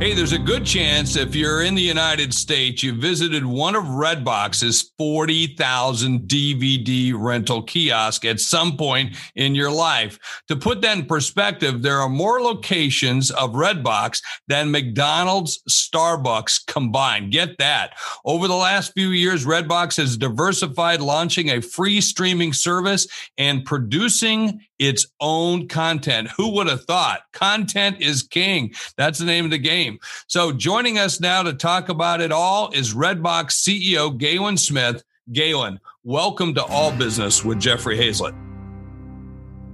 Hey, 0.00 0.14
there's 0.14 0.32
a 0.32 0.38
good 0.38 0.64
chance 0.64 1.14
if 1.14 1.34
you're 1.34 1.62
in 1.62 1.74
the 1.74 1.82
United 1.82 2.32
States, 2.32 2.82
you 2.82 2.94
visited 2.94 3.44
one 3.44 3.76
of 3.76 3.84
Redbox's 3.84 4.92
40,000 4.96 6.20
DVD 6.20 7.12
rental 7.14 7.62
kiosk 7.62 8.24
at 8.24 8.40
some 8.40 8.78
point 8.78 9.14
in 9.34 9.54
your 9.54 9.70
life. 9.70 10.18
To 10.48 10.56
put 10.56 10.80
that 10.80 10.96
in 10.96 11.04
perspective, 11.04 11.82
there 11.82 11.98
are 11.98 12.08
more 12.08 12.40
locations 12.40 13.30
of 13.30 13.50
Redbox 13.50 14.22
than 14.48 14.70
McDonald's, 14.70 15.62
Starbucks 15.68 16.64
combined. 16.66 17.30
Get 17.30 17.58
that. 17.58 17.92
Over 18.24 18.48
the 18.48 18.54
last 18.54 18.94
few 18.94 19.10
years, 19.10 19.44
Redbox 19.44 19.98
has 19.98 20.16
diversified, 20.16 21.02
launching 21.02 21.50
a 21.50 21.60
free 21.60 22.00
streaming 22.00 22.54
service 22.54 23.06
and 23.36 23.66
producing 23.66 24.62
its 24.78 25.06
own 25.20 25.68
content. 25.68 26.30
Who 26.38 26.54
would 26.54 26.66
have 26.66 26.84
thought? 26.86 27.20
Content 27.34 28.00
is 28.00 28.22
king. 28.22 28.72
That's 28.96 29.18
the 29.18 29.26
name 29.26 29.44
of 29.44 29.50
the 29.50 29.58
game. 29.58 29.89
So 30.26 30.52
joining 30.52 30.98
us 30.98 31.20
now 31.20 31.42
to 31.42 31.52
talk 31.52 31.88
about 31.88 32.20
it 32.20 32.32
all 32.32 32.70
is 32.72 32.94
Redbox 32.94 33.52
CEO 33.52 34.16
Galen 34.16 34.56
Smith. 34.56 35.02
Galen, 35.32 35.80
welcome 36.02 36.54
to 36.54 36.64
All 36.64 36.92
Business 36.92 37.44
with 37.44 37.60
Jeffrey 37.60 37.96
Hayzlett. 37.96 38.34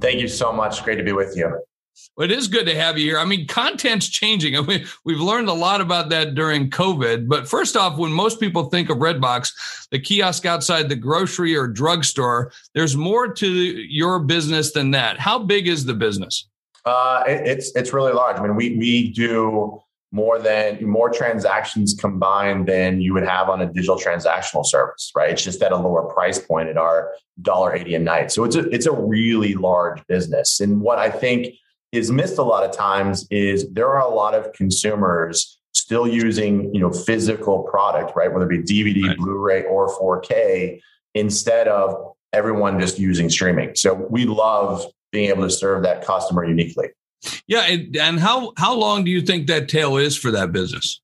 Thank 0.01 0.20
you 0.20 0.29
so 0.29 0.52
much. 0.52 0.84
Great 0.84 0.97
to 0.97 1.03
be 1.03 1.12
with 1.12 1.36
you. 1.36 1.61
Well, 2.17 2.31
it 2.31 2.31
is 2.31 2.48
good 2.48 2.67
to 2.67 2.75
have 2.75 2.98
you 2.98 3.06
here. 3.06 3.19
I 3.19 3.25
mean, 3.25 3.47
content's 3.47 4.08
changing. 4.08 4.56
I 4.58 4.61
mean, 4.62 4.86
we've 5.05 5.20
learned 5.20 5.48
a 5.48 5.55
lot 5.55 5.81
about 5.81 6.11
that 6.11 6.34
during 6.34 6.70
COVID. 6.70 7.28
But 7.28 7.48
first 7.48 7.77
off, 7.77 7.98
when 7.98 8.12
most 8.12 8.41
people 8.41 8.64
think 8.64 8.91
of 8.91 8.98
Redbox, 8.98 9.89
the 9.91 9.98
kiosk 9.98 10.47
outside 10.47 10.89
the 10.89 10.97
grocery 10.97 11.56
or 11.56 11.67
drugstore, 11.67 12.53
there's 12.75 12.97
more 12.97 13.33
to 13.34 13.48
your 13.48 14.20
business 14.20 14.73
than 14.73 14.91
that. 14.92 15.19
How 15.19 15.39
big 15.39 15.69
is 15.69 15.84
the 15.84 15.95
business? 15.95 16.48
Uh, 16.84 17.25
it, 17.27 17.47
it's 17.47 17.75
it's 17.75 17.92
really 17.92 18.12
large. 18.12 18.36
I 18.39 18.42
mean, 18.42 18.55
we 18.55 18.77
we 18.77 19.12
do 19.12 19.83
more 20.12 20.38
than 20.38 20.84
more 20.84 21.10
transactions 21.10 21.94
combined 21.94 22.66
than 22.66 23.00
you 23.00 23.12
would 23.12 23.24
have 23.26 23.48
on 23.48 23.60
a 23.60 23.66
digital 23.66 23.96
transactional 23.96 24.64
service, 24.64 25.10
right? 25.14 25.30
It's 25.30 25.42
just 25.42 25.62
at 25.62 25.72
a 25.72 25.76
lower 25.76 26.04
price 26.04 26.38
point 26.38 26.68
at 26.68 26.76
our 26.76 27.12
dollar 27.42 27.74
eighty 27.74 27.94
a 27.94 27.98
night. 27.98 28.30
So 28.32 28.44
it's 28.44 28.56
a 28.56 28.68
it's 28.70 28.86
a 28.86 28.92
really 28.92 29.54
large 29.54 30.04
business. 30.06 30.60
And 30.60 30.80
what 30.80 30.98
I 30.98 31.10
think 31.10 31.54
is 31.92 32.10
missed 32.10 32.38
a 32.38 32.42
lot 32.42 32.64
of 32.64 32.74
times 32.74 33.27
is 33.30 33.68
there 33.72 33.88
are 33.88 34.00
a 34.00 34.08
lot 34.08 34.34
of 34.34 34.52
consumers 34.52 35.58
still 35.72 36.08
using 36.08 36.74
you 36.74 36.80
know 36.80 36.90
physical 36.90 37.62
product 37.64 38.16
right 38.16 38.32
whether 38.32 38.50
it 38.50 38.66
be 38.66 38.84
dvd 38.84 39.08
right. 39.08 39.16
blu-ray 39.18 39.64
or 39.64 39.88
4k 39.98 40.80
instead 41.14 41.68
of 41.68 42.14
everyone 42.32 42.80
just 42.80 42.98
using 42.98 43.28
streaming 43.28 43.74
so 43.74 43.92
we 43.92 44.24
love 44.24 44.86
being 45.12 45.28
able 45.28 45.42
to 45.42 45.50
serve 45.50 45.82
that 45.82 46.04
customer 46.04 46.44
uniquely 46.44 46.88
yeah 47.47 47.62
and, 47.62 47.97
and 47.97 48.20
how 48.20 48.53
how 48.56 48.75
long 48.75 49.05
do 49.05 49.11
you 49.11 49.20
think 49.20 49.47
that 49.47 49.69
tail 49.69 49.97
is 49.97 50.17
for 50.17 50.31
that 50.31 50.53
business? 50.53 51.00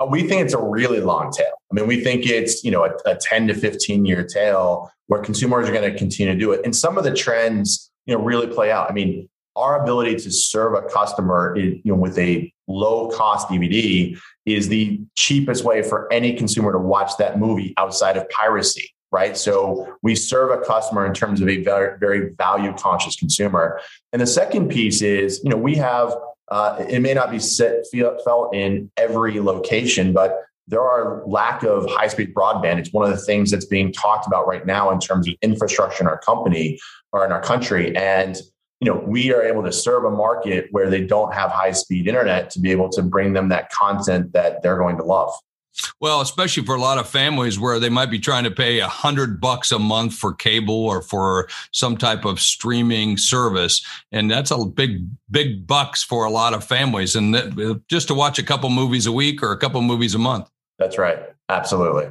Uh, 0.00 0.06
we 0.06 0.26
think 0.28 0.42
it's 0.42 0.54
a 0.54 0.62
really 0.62 1.00
long 1.00 1.30
tail. 1.32 1.52
I 1.70 1.74
mean 1.74 1.86
we 1.86 2.02
think 2.02 2.26
it's 2.26 2.64
you 2.64 2.70
know 2.70 2.84
a, 2.84 3.10
a 3.10 3.16
10 3.16 3.48
to 3.48 3.54
15 3.54 4.04
year 4.04 4.24
tail 4.24 4.90
where 5.06 5.20
consumers 5.22 5.68
are 5.68 5.72
going 5.72 5.90
to 5.90 5.96
continue 5.96 6.32
to 6.32 6.38
do 6.38 6.52
it. 6.52 6.60
And 6.64 6.74
some 6.74 6.98
of 6.98 7.04
the 7.04 7.14
trends 7.14 7.90
you 8.06 8.16
know 8.16 8.22
really 8.22 8.46
play 8.46 8.70
out. 8.70 8.90
I 8.90 8.94
mean 8.94 9.28
our 9.58 9.82
ability 9.82 10.14
to 10.14 10.30
serve 10.30 10.74
a 10.74 10.82
customer 10.82 11.56
you 11.58 11.80
know, 11.84 11.96
with 11.96 12.16
a 12.16 12.52
low 12.68 13.08
cost 13.08 13.48
DVD 13.48 14.16
is 14.46 14.68
the 14.68 15.00
cheapest 15.16 15.64
way 15.64 15.82
for 15.82 16.10
any 16.12 16.34
consumer 16.34 16.72
to 16.72 16.78
watch 16.78 17.16
that 17.18 17.38
movie 17.38 17.74
outside 17.76 18.16
of 18.16 18.28
piracy, 18.30 18.94
right? 19.10 19.36
So 19.36 19.96
we 20.02 20.14
serve 20.14 20.50
a 20.50 20.62
customer 20.64 21.06
in 21.06 21.14
terms 21.14 21.40
of 21.40 21.48
a 21.48 21.62
very, 21.62 21.98
very 21.98 22.34
value 22.34 22.72
conscious 22.74 23.16
consumer. 23.16 23.80
And 24.12 24.20
the 24.20 24.26
second 24.26 24.68
piece 24.68 25.02
is, 25.02 25.40
you 25.42 25.50
know, 25.50 25.56
we 25.56 25.76
have, 25.76 26.14
uh, 26.48 26.84
it 26.88 27.00
may 27.00 27.14
not 27.14 27.30
be 27.30 27.38
set, 27.38 27.84
felt 28.24 28.54
in 28.54 28.90
every 28.96 29.40
location, 29.40 30.12
but 30.12 30.42
there 30.66 30.82
are 30.82 31.22
lack 31.26 31.62
of 31.62 31.88
high 31.88 32.08
speed 32.08 32.34
broadband. 32.34 32.78
It's 32.78 32.92
one 32.92 33.10
of 33.10 33.16
the 33.16 33.24
things 33.24 33.50
that's 33.50 33.64
being 33.64 33.92
talked 33.92 34.26
about 34.26 34.46
right 34.46 34.66
now 34.66 34.90
in 34.90 34.98
terms 34.98 35.26
of 35.26 35.34
infrastructure 35.40 36.02
in 36.02 36.08
our 36.08 36.18
company 36.18 36.78
or 37.12 37.24
in 37.24 37.32
our 37.32 37.40
country. 37.40 37.96
And 37.96 38.36
you 38.80 38.88
know 38.88 39.02
we 39.06 39.32
are 39.32 39.42
able 39.42 39.64
to 39.64 39.72
serve 39.72 40.04
a 40.04 40.10
market 40.10 40.68
where 40.70 40.88
they 40.88 41.04
don't 41.04 41.34
have 41.34 41.50
high 41.50 41.72
speed 41.72 42.06
internet 42.06 42.50
to 42.50 42.60
be 42.60 42.70
able 42.70 42.88
to 42.90 43.02
bring 43.02 43.32
them 43.32 43.48
that 43.48 43.72
content 43.72 44.32
that 44.34 44.62
they're 44.62 44.78
going 44.78 44.96
to 44.98 45.02
love 45.02 45.32
well 46.00 46.20
especially 46.20 46.64
for 46.64 46.74
a 46.74 46.80
lot 46.80 46.98
of 46.98 47.08
families 47.08 47.58
where 47.58 47.78
they 47.78 47.88
might 47.88 48.10
be 48.10 48.18
trying 48.18 48.44
to 48.44 48.50
pay 48.50 48.80
a 48.80 48.88
hundred 48.88 49.40
bucks 49.40 49.72
a 49.72 49.78
month 49.78 50.14
for 50.14 50.32
cable 50.34 50.86
or 50.86 51.02
for 51.02 51.48
some 51.72 51.96
type 51.96 52.24
of 52.24 52.40
streaming 52.40 53.16
service. 53.16 53.84
And 54.12 54.30
that's 54.30 54.50
a 54.50 54.64
big 54.64 55.06
big 55.30 55.66
bucks 55.66 56.02
for 56.02 56.24
a 56.24 56.30
lot 56.30 56.54
of 56.54 56.64
families. 56.64 57.16
And 57.16 57.34
that, 57.34 57.82
just 57.88 58.08
to 58.08 58.14
watch 58.14 58.38
a 58.38 58.42
couple 58.42 58.70
movies 58.70 59.06
a 59.06 59.12
week 59.12 59.42
or 59.42 59.52
a 59.52 59.58
couple 59.58 59.80
movies 59.82 60.14
a 60.14 60.18
month. 60.18 60.48
That's 60.78 60.98
right. 60.98 61.18
Absolutely. 61.48 62.08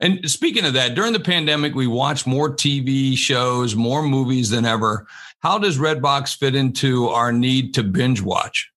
And 0.00 0.30
speaking 0.30 0.66
of 0.66 0.74
that, 0.74 0.94
during 0.94 1.14
the 1.14 1.20
pandemic, 1.20 1.74
we 1.74 1.86
watched 1.86 2.26
more 2.26 2.54
TV 2.54 3.16
shows, 3.16 3.74
more 3.74 4.02
movies 4.02 4.50
than 4.50 4.66
ever. 4.66 5.06
How 5.40 5.58
does 5.58 5.78
Redbox 5.78 6.36
fit 6.36 6.54
into 6.54 7.08
our 7.08 7.32
need 7.32 7.72
to 7.74 7.82
binge 7.82 8.20
watch? 8.20 8.70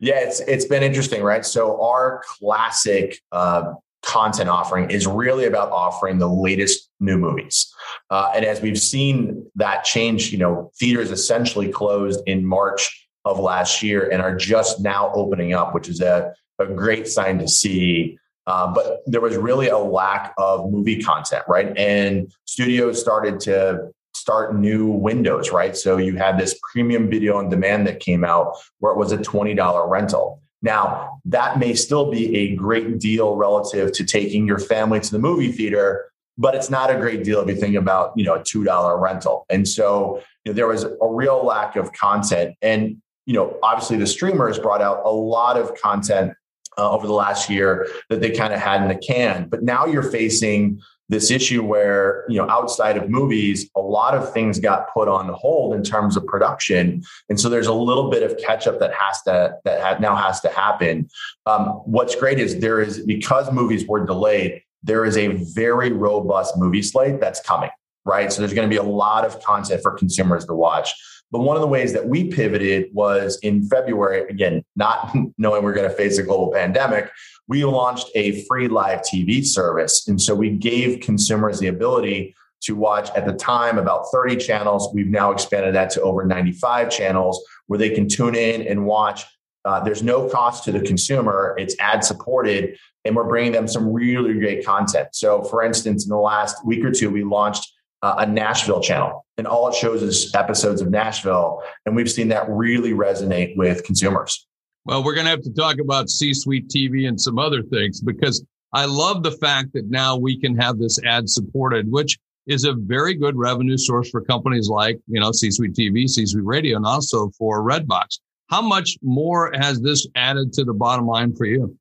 Yeah, 0.00 0.20
it's 0.20 0.40
it's 0.40 0.64
been 0.64 0.82
interesting, 0.82 1.22
right? 1.22 1.44
So 1.44 1.82
our 1.82 2.22
classic 2.38 3.20
uh, 3.32 3.74
content 4.02 4.48
offering 4.48 4.90
is 4.90 5.06
really 5.06 5.44
about 5.44 5.70
offering 5.70 6.18
the 6.18 6.28
latest 6.28 6.88
new 7.00 7.18
movies, 7.18 7.72
uh, 8.10 8.32
and 8.34 8.44
as 8.44 8.60
we've 8.60 8.78
seen 8.78 9.46
that 9.56 9.84
change, 9.84 10.32
you 10.32 10.38
know, 10.38 10.70
theaters 10.78 11.10
essentially 11.10 11.68
closed 11.68 12.20
in 12.26 12.44
March 12.44 13.08
of 13.24 13.38
last 13.38 13.82
year 13.82 14.08
and 14.10 14.22
are 14.22 14.36
just 14.36 14.80
now 14.80 15.12
opening 15.14 15.52
up, 15.52 15.74
which 15.74 15.88
is 15.88 16.00
a, 16.00 16.32
a 16.58 16.66
great 16.66 17.06
sign 17.06 17.38
to 17.38 17.48
see. 17.48 18.18
Uh, 18.46 18.72
but 18.72 19.00
there 19.04 19.20
was 19.20 19.36
really 19.36 19.68
a 19.68 19.76
lack 19.76 20.32
of 20.38 20.70
movie 20.70 21.02
content, 21.02 21.44
right? 21.48 21.76
And 21.76 22.32
studios 22.46 22.98
started 22.98 23.40
to 23.40 23.90
start 24.18 24.56
new 24.56 24.86
windows, 24.86 25.50
right? 25.50 25.76
So 25.76 25.96
you 25.96 26.16
had 26.16 26.38
this 26.38 26.58
premium 26.72 27.08
video 27.08 27.36
on 27.36 27.48
demand 27.48 27.86
that 27.86 28.00
came 28.00 28.24
out 28.24 28.56
where 28.78 28.92
it 28.92 28.98
was 28.98 29.12
a 29.12 29.18
$20 29.18 29.90
rental. 29.90 30.42
Now, 30.60 31.20
that 31.24 31.58
may 31.58 31.74
still 31.74 32.10
be 32.10 32.36
a 32.36 32.56
great 32.56 32.98
deal 32.98 33.36
relative 33.36 33.92
to 33.92 34.04
taking 34.04 34.46
your 34.46 34.58
family 34.58 35.00
to 35.00 35.10
the 35.10 35.18
movie 35.18 35.52
theater, 35.52 36.10
but 36.36 36.54
it's 36.54 36.70
not 36.70 36.90
a 36.90 36.96
great 36.96 37.22
deal 37.24 37.40
if 37.40 37.48
you 37.48 37.56
think 37.56 37.76
about, 37.76 38.12
you 38.16 38.24
know, 38.24 38.34
a 38.34 38.40
$2 38.40 39.00
rental. 39.00 39.46
And 39.48 39.68
so 39.68 40.20
you 40.44 40.52
know, 40.52 40.56
there 40.56 40.66
was 40.66 40.84
a 40.84 40.96
real 41.02 41.44
lack 41.44 41.76
of 41.76 41.92
content. 41.92 42.56
And, 42.62 42.96
you 43.26 43.34
know, 43.34 43.56
obviously 43.62 43.98
the 43.98 44.06
streamers 44.06 44.58
brought 44.58 44.82
out 44.82 45.02
a 45.04 45.10
lot 45.10 45.56
of 45.56 45.74
content 45.74 46.32
uh, 46.76 46.90
over 46.90 47.06
the 47.06 47.12
last 47.12 47.50
year 47.50 47.88
that 48.08 48.20
they 48.20 48.30
kind 48.30 48.52
of 48.52 48.60
had 48.60 48.82
in 48.82 48.88
the 48.88 48.96
can. 48.96 49.48
But 49.48 49.62
now 49.62 49.86
you're 49.86 50.10
facing 50.10 50.80
this 51.08 51.30
issue 51.30 51.62
where 51.62 52.24
you 52.28 52.36
know 52.36 52.48
outside 52.50 52.96
of 52.96 53.08
movies 53.08 53.70
a 53.76 53.80
lot 53.80 54.14
of 54.14 54.32
things 54.32 54.58
got 54.58 54.92
put 54.92 55.08
on 55.08 55.28
hold 55.30 55.74
in 55.74 55.82
terms 55.82 56.16
of 56.16 56.26
production. 56.26 57.02
And 57.28 57.40
so 57.40 57.48
there's 57.48 57.66
a 57.66 57.72
little 57.72 58.10
bit 58.10 58.22
of 58.22 58.38
catch 58.38 58.66
up 58.66 58.78
that 58.80 58.92
has 58.94 59.22
to 59.22 59.56
that 59.64 60.00
now 60.00 60.16
has 60.16 60.40
to 60.40 60.48
happen. 60.48 61.08
Um, 61.46 61.66
what's 61.84 62.14
great 62.14 62.38
is 62.38 62.60
there 62.60 62.80
is 62.80 63.04
because 63.04 63.50
movies 63.52 63.86
were 63.86 64.04
delayed 64.04 64.62
there 64.84 65.04
is 65.04 65.16
a 65.16 65.28
very 65.54 65.90
robust 65.92 66.56
movie 66.56 66.82
slate 66.82 67.20
that's 67.20 67.40
coming 67.40 67.70
right? 68.08 68.32
So 68.32 68.40
there's 68.40 68.54
going 68.54 68.68
to 68.68 68.72
be 68.72 68.78
a 68.78 68.82
lot 68.82 69.24
of 69.24 69.40
content 69.44 69.82
for 69.82 69.92
consumers 69.92 70.46
to 70.46 70.54
watch. 70.54 70.94
But 71.30 71.40
one 71.40 71.56
of 71.56 71.60
the 71.60 71.68
ways 71.68 71.92
that 71.92 72.08
we 72.08 72.28
pivoted 72.28 72.86
was 72.94 73.38
in 73.42 73.68
February, 73.68 74.22
again, 74.30 74.64
not 74.76 75.14
knowing 75.38 75.62
we're 75.62 75.74
going 75.74 75.88
to 75.88 75.94
face 75.94 76.18
a 76.18 76.22
global 76.22 76.50
pandemic, 76.50 77.10
we 77.48 77.64
launched 77.64 78.10
a 78.14 78.44
free 78.44 78.68
live 78.68 79.00
TV 79.00 79.44
service. 79.44 80.06
And 80.06 80.20
so 80.20 80.34
we 80.34 80.50
gave 80.50 81.00
consumers 81.00 81.58
the 81.58 81.68
ability 81.68 82.36
to 82.60 82.74
watch 82.74 83.10
at 83.10 83.26
the 83.26 83.32
time 83.32 83.78
about 83.78 84.06
30 84.12 84.36
channels. 84.36 84.92
We've 84.92 85.06
now 85.06 85.30
expanded 85.30 85.74
that 85.74 85.90
to 85.90 86.02
over 86.02 86.24
95 86.24 86.90
channels 86.90 87.42
where 87.66 87.78
they 87.78 87.90
can 87.90 88.08
tune 88.08 88.34
in 88.34 88.62
and 88.62 88.84
watch. 88.84 89.24
Uh, 89.64 89.80
there's 89.80 90.02
no 90.02 90.28
cost 90.28 90.64
to 90.64 90.72
the 90.72 90.80
consumer, 90.80 91.54
it's 91.58 91.74
ad 91.78 92.04
supported, 92.04 92.78
and 93.04 93.14
we're 93.14 93.24
bringing 93.24 93.52
them 93.52 93.68
some 93.68 93.92
really 93.92 94.34
great 94.34 94.64
content. 94.64 95.08
So, 95.12 95.42
for 95.42 95.62
instance, 95.62 96.04
in 96.04 96.10
the 96.10 96.16
last 96.16 96.64
week 96.66 96.84
or 96.84 96.90
two, 96.90 97.10
we 97.10 97.24
launched 97.24 97.70
uh, 98.02 98.16
a 98.18 98.26
Nashville 98.26 98.80
channel, 98.80 99.26
and 99.36 99.46
all 99.46 99.68
it 99.68 99.74
shows 99.74 100.02
is 100.02 100.34
episodes 100.34 100.80
of 100.80 100.90
Nashville. 100.90 101.62
And 101.84 101.96
we've 101.96 102.10
seen 102.10 102.28
that 102.28 102.48
really 102.48 102.92
resonate 102.92 103.56
with 103.56 103.84
consumers. 103.84 104.47
Well, 104.88 105.04
we're 105.04 105.12
going 105.12 105.26
to 105.26 105.30
have 105.30 105.42
to 105.42 105.52
talk 105.52 105.80
about 105.80 106.08
C 106.08 106.32
suite 106.32 106.68
TV 106.68 107.06
and 107.08 107.20
some 107.20 107.38
other 107.38 107.62
things 107.62 108.00
because 108.00 108.42
I 108.72 108.86
love 108.86 109.22
the 109.22 109.32
fact 109.32 109.74
that 109.74 109.90
now 109.90 110.16
we 110.16 110.40
can 110.40 110.56
have 110.56 110.78
this 110.78 110.98
ad 111.04 111.28
supported, 111.28 111.90
which 111.90 112.16
is 112.46 112.64
a 112.64 112.72
very 112.72 113.12
good 113.12 113.36
revenue 113.36 113.76
source 113.76 114.08
for 114.08 114.22
companies 114.22 114.70
like, 114.70 114.98
you 115.06 115.20
know, 115.20 115.30
C-Suite 115.30 115.74
TV, 115.74 116.08
C-Suite 116.08 116.42
Radio, 116.42 116.76
and 116.76 116.86
also 116.86 117.30
for 117.36 117.62
Redbox. 117.62 118.20
How 118.48 118.62
much 118.62 118.96
more 119.02 119.52
has 119.60 119.78
this 119.82 120.06
added 120.16 120.54
to 120.54 120.64
the 120.64 120.72
bottom 120.72 121.06
line 121.06 121.36
for 121.36 121.44
you? 121.44 121.76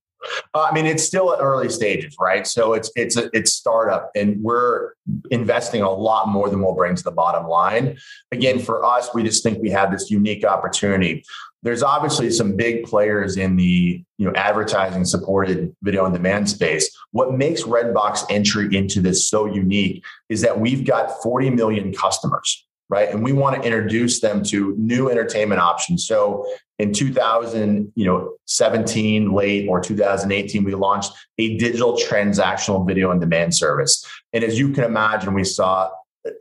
Uh, 0.53 0.63
I 0.63 0.73
mean, 0.73 0.85
it's 0.85 1.03
still 1.03 1.31
at 1.33 1.39
early 1.39 1.69
stages, 1.69 2.15
right? 2.19 2.45
So 2.45 2.73
it's 2.73 2.91
it's 2.95 3.15
a, 3.15 3.29
it's 3.33 3.53
startup, 3.53 4.11
and 4.15 4.41
we're 4.41 4.93
investing 5.31 5.81
a 5.81 5.91
lot 5.91 6.27
more 6.27 6.49
than 6.49 6.61
we'll 6.61 6.73
bring 6.73 6.95
to 6.95 7.03
the 7.03 7.11
bottom 7.11 7.47
line. 7.47 7.97
Again, 8.31 8.59
for 8.59 8.83
us, 8.83 9.09
we 9.13 9.23
just 9.23 9.43
think 9.43 9.61
we 9.61 9.69
have 9.69 9.91
this 9.91 10.09
unique 10.09 10.43
opportunity. 10.43 11.23
There's 11.63 11.83
obviously 11.83 12.29
some 12.31 12.55
big 12.55 12.85
players 12.85 13.37
in 13.37 13.55
the 13.55 14.03
you 14.17 14.25
know 14.25 14.33
advertising 14.35 15.05
supported 15.05 15.75
video 15.81 16.05
on 16.05 16.13
demand 16.13 16.49
space. 16.49 16.89
What 17.11 17.33
makes 17.33 17.63
Redbox 17.63 18.25
entry 18.29 18.75
into 18.75 19.01
this 19.01 19.29
so 19.29 19.45
unique 19.45 20.03
is 20.29 20.41
that 20.41 20.59
we've 20.59 20.85
got 20.85 21.21
40 21.23 21.51
million 21.51 21.93
customers 21.93 22.63
right? 22.89 23.09
And 23.09 23.23
we 23.23 23.33
want 23.33 23.55
to 23.55 23.61
introduce 23.61 24.19
them 24.19 24.43
to 24.45 24.75
new 24.77 25.09
entertainment 25.09 25.59
options. 25.59 26.07
So 26.07 26.45
in 26.79 26.93
2000, 26.93 27.91
you 27.95 28.05
know, 28.05 28.35
17 28.45 29.31
late 29.33 29.67
or 29.67 29.81
2018, 29.81 30.63
we 30.63 30.73
launched 30.75 31.11
a 31.37 31.57
digital 31.57 31.97
transactional 31.97 32.87
video 32.87 33.09
on 33.11 33.19
demand 33.19 33.55
service. 33.55 34.05
And 34.33 34.43
as 34.43 34.57
you 34.57 34.71
can 34.71 34.83
imagine, 34.83 35.33
we 35.33 35.43
saw 35.43 35.89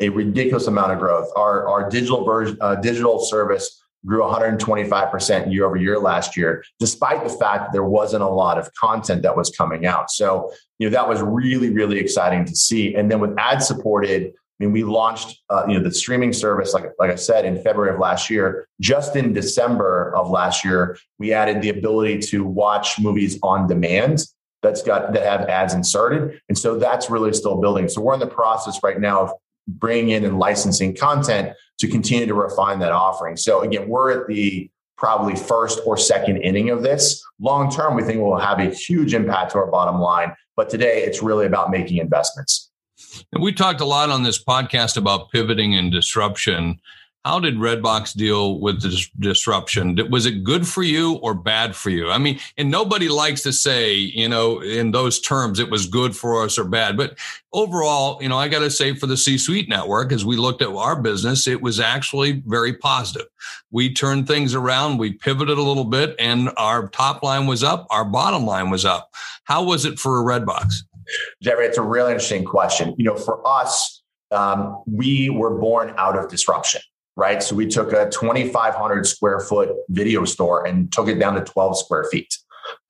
a 0.00 0.08
ridiculous 0.08 0.66
amount 0.66 0.92
of 0.92 0.98
growth. 0.98 1.28
Our, 1.36 1.68
our 1.68 1.88
digital 1.88 2.24
version, 2.24 2.58
uh, 2.60 2.76
digital 2.76 3.24
service 3.24 3.82
grew 4.06 4.22
125% 4.22 5.52
year 5.52 5.66
over 5.66 5.76
year 5.76 5.98
last 5.98 6.36
year, 6.36 6.64
despite 6.78 7.24
the 7.24 7.30
fact 7.30 7.72
there 7.72 7.84
wasn't 7.84 8.22
a 8.22 8.28
lot 8.28 8.58
of 8.58 8.72
content 8.74 9.22
that 9.22 9.36
was 9.36 9.50
coming 9.50 9.84
out. 9.84 10.10
So, 10.10 10.52
you 10.78 10.88
know, 10.88 10.92
that 10.92 11.08
was 11.08 11.20
really, 11.20 11.70
really 11.70 11.98
exciting 11.98 12.44
to 12.44 12.54
see. 12.54 12.94
And 12.94 13.10
then 13.10 13.20
with 13.20 13.34
ad 13.38 13.62
supported, 13.62 14.32
I 14.58 14.64
mean, 14.64 14.72
we 14.72 14.84
launched, 14.84 15.42
uh, 15.50 15.64
you 15.68 15.74
know, 15.74 15.82
the 15.82 15.92
streaming 15.92 16.32
service, 16.32 16.72
like, 16.72 16.86
like 16.98 17.10
I 17.10 17.16
said, 17.16 17.44
in 17.44 17.60
February 17.62 17.92
of 17.92 18.00
last 18.00 18.30
year. 18.30 18.66
Just 18.80 19.14
in 19.14 19.34
December 19.34 20.14
of 20.16 20.30
last 20.30 20.64
year, 20.64 20.96
we 21.18 21.34
added 21.34 21.60
the 21.60 21.68
ability 21.68 22.20
to 22.30 22.44
watch 22.44 22.98
movies 22.98 23.38
on 23.42 23.66
demand 23.66 24.24
that's 24.62 24.82
got 24.82 25.12
that 25.12 25.22
have 25.22 25.42
ads 25.48 25.74
inserted, 25.74 26.40
and 26.48 26.56
so 26.58 26.78
that's 26.78 27.10
really 27.10 27.32
still 27.32 27.60
building. 27.60 27.88
So 27.88 28.00
we're 28.00 28.14
in 28.14 28.20
the 28.20 28.26
process 28.26 28.80
right 28.82 28.98
now 28.98 29.22
of 29.22 29.32
bringing 29.68 30.10
in 30.10 30.24
and 30.24 30.38
licensing 30.38 30.94
content 30.94 31.52
to 31.78 31.88
continue 31.88 32.26
to 32.26 32.34
refine 32.34 32.78
that 32.78 32.92
offering. 32.92 33.36
So 33.36 33.62
again, 33.62 33.88
we're 33.88 34.22
at 34.22 34.26
the 34.26 34.70
probably 34.96 35.36
first 35.36 35.80
or 35.84 35.96
second 35.96 36.38
inning 36.38 36.70
of 36.70 36.82
this. 36.82 37.22
Long 37.38 37.70
term, 37.70 37.94
we 37.94 38.02
think 38.02 38.20
will 38.20 38.38
have 38.38 38.58
a 38.58 38.70
huge 38.70 39.14
impact 39.14 39.52
to 39.52 39.58
our 39.58 39.70
bottom 39.70 40.00
line, 40.00 40.34
but 40.56 40.70
today 40.70 41.02
it's 41.04 41.22
really 41.22 41.46
about 41.46 41.70
making 41.70 41.98
investments. 41.98 42.70
And 43.32 43.42
we 43.42 43.52
talked 43.52 43.80
a 43.80 43.84
lot 43.84 44.08
on 44.08 44.22
this 44.22 44.42
podcast 44.42 44.96
about 44.96 45.30
pivoting 45.30 45.74
and 45.74 45.92
disruption. 45.92 46.80
How 47.26 47.40
did 47.40 47.56
Redbox 47.56 48.14
deal 48.14 48.61
with 48.61 48.82
the 48.82 49.05
disruption? 49.19 49.99
Was 50.12 50.26
it 50.26 50.44
good 50.44 50.64
for 50.64 50.84
you 50.84 51.14
or 51.14 51.34
bad 51.34 51.75
for 51.75 51.90
you? 51.90 52.08
I 52.08 52.19
mean, 52.19 52.38
and 52.56 52.70
nobody 52.70 53.08
likes 53.08 53.43
to 53.43 53.52
say, 53.52 53.94
you 53.94 54.28
know, 54.28 54.62
in 54.62 54.93
those 54.93 55.19
terms, 55.20 55.58
it 55.58 55.69
was 55.69 55.87
good 55.87 56.14
for 56.14 56.44
us 56.44 56.56
or 56.56 56.62
bad. 56.62 56.96
But 56.96 57.19
overall, 57.52 58.23
you 58.23 58.28
know, 58.28 58.38
I 58.38 58.46
got 58.46 58.61
to 58.61 58.70
say 58.70 58.94
for 58.94 59.08
the 59.08 59.17
C 59.17 59.38
suite 59.38 59.69
network, 59.69 60.12
as 60.12 60.25
we 60.25 60.37
looked 60.37 60.62
at 60.62 60.69
our 60.69 60.94
business, 60.94 61.49
it 61.49 61.61
was 61.61 61.81
actually 61.81 62.44
very 62.46 62.75
positive. 62.75 63.26
We 63.73 63.93
turned 63.93 64.28
things 64.28 64.55
around, 64.55 64.99
we 64.99 65.14
pivoted 65.14 65.58
a 65.58 65.62
little 65.62 65.82
bit, 65.82 66.14
and 66.20 66.50
our 66.56 66.87
top 66.90 67.25
line 67.25 67.49
was 67.49 67.64
up, 67.64 67.88
our 67.90 68.05
bottom 68.05 68.46
line 68.46 68.70
was 68.70 68.84
up. 68.84 69.12
How 69.43 69.64
was 69.64 69.84
it 69.84 69.99
for 69.99 70.23
Redbox? 70.23 70.75
Jeffrey, 71.43 71.67
it's 71.67 71.76
a 71.76 71.82
really 71.82 72.12
interesting 72.12 72.44
question. 72.44 72.94
You 72.96 73.06
know, 73.06 73.17
for 73.17 73.44
us, 73.44 74.05
um, 74.31 74.82
we 74.87 75.28
were 75.28 75.58
born 75.58 75.93
out 75.99 76.17
of 76.17 76.28
disruption, 76.31 76.82
right? 77.16 77.42
So 77.42 77.56
we 77.56 77.66
took 77.66 77.92
a 77.92 78.08
2,500 78.10 79.06
square 79.06 79.40
foot 79.40 79.70
video 79.88 80.24
store 80.24 80.66
and 80.66 80.92
took 80.92 81.08
it 81.08 81.18
down 81.18 81.34
to 81.34 81.40
12 81.40 81.78
square 81.78 82.04
feet. 82.04 82.36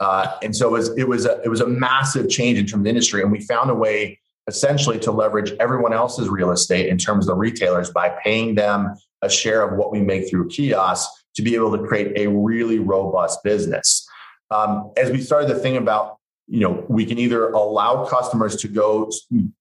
Uh, 0.00 0.36
and 0.42 0.54
so 0.54 0.68
it 0.68 0.72
was 0.72 0.96
it 0.96 1.08
was 1.08 1.26
a 1.26 1.40
it 1.42 1.48
was 1.48 1.60
a 1.60 1.66
massive 1.66 2.28
change 2.28 2.58
in 2.58 2.66
terms 2.66 2.80
of 2.80 2.86
industry, 2.86 3.22
and 3.22 3.30
we 3.30 3.40
found 3.40 3.70
a 3.70 3.74
way 3.74 4.18
essentially 4.48 4.98
to 5.00 5.10
leverage 5.10 5.52
everyone 5.58 5.92
else's 5.92 6.28
real 6.28 6.50
estate 6.50 6.88
in 6.88 6.96
terms 6.96 7.24
of 7.24 7.34
the 7.34 7.34
retailers 7.34 7.90
by 7.90 8.08
paying 8.22 8.54
them 8.54 8.94
a 9.22 9.28
share 9.28 9.68
of 9.68 9.76
what 9.76 9.90
we 9.90 10.00
make 10.00 10.30
through 10.30 10.48
kiosks 10.48 11.24
to 11.34 11.42
be 11.42 11.54
able 11.54 11.76
to 11.76 11.84
create 11.84 12.16
a 12.16 12.26
really 12.28 12.78
robust 12.78 13.42
business. 13.42 14.08
Um, 14.50 14.92
as 14.96 15.10
we 15.10 15.20
started 15.20 15.48
to 15.48 15.56
think 15.56 15.78
about 15.78 16.16
you 16.46 16.60
know 16.60 16.84
we 16.88 17.04
can 17.04 17.18
either 17.18 17.50
allow 17.50 18.06
customers 18.06 18.56
to 18.56 18.68
go 18.68 19.10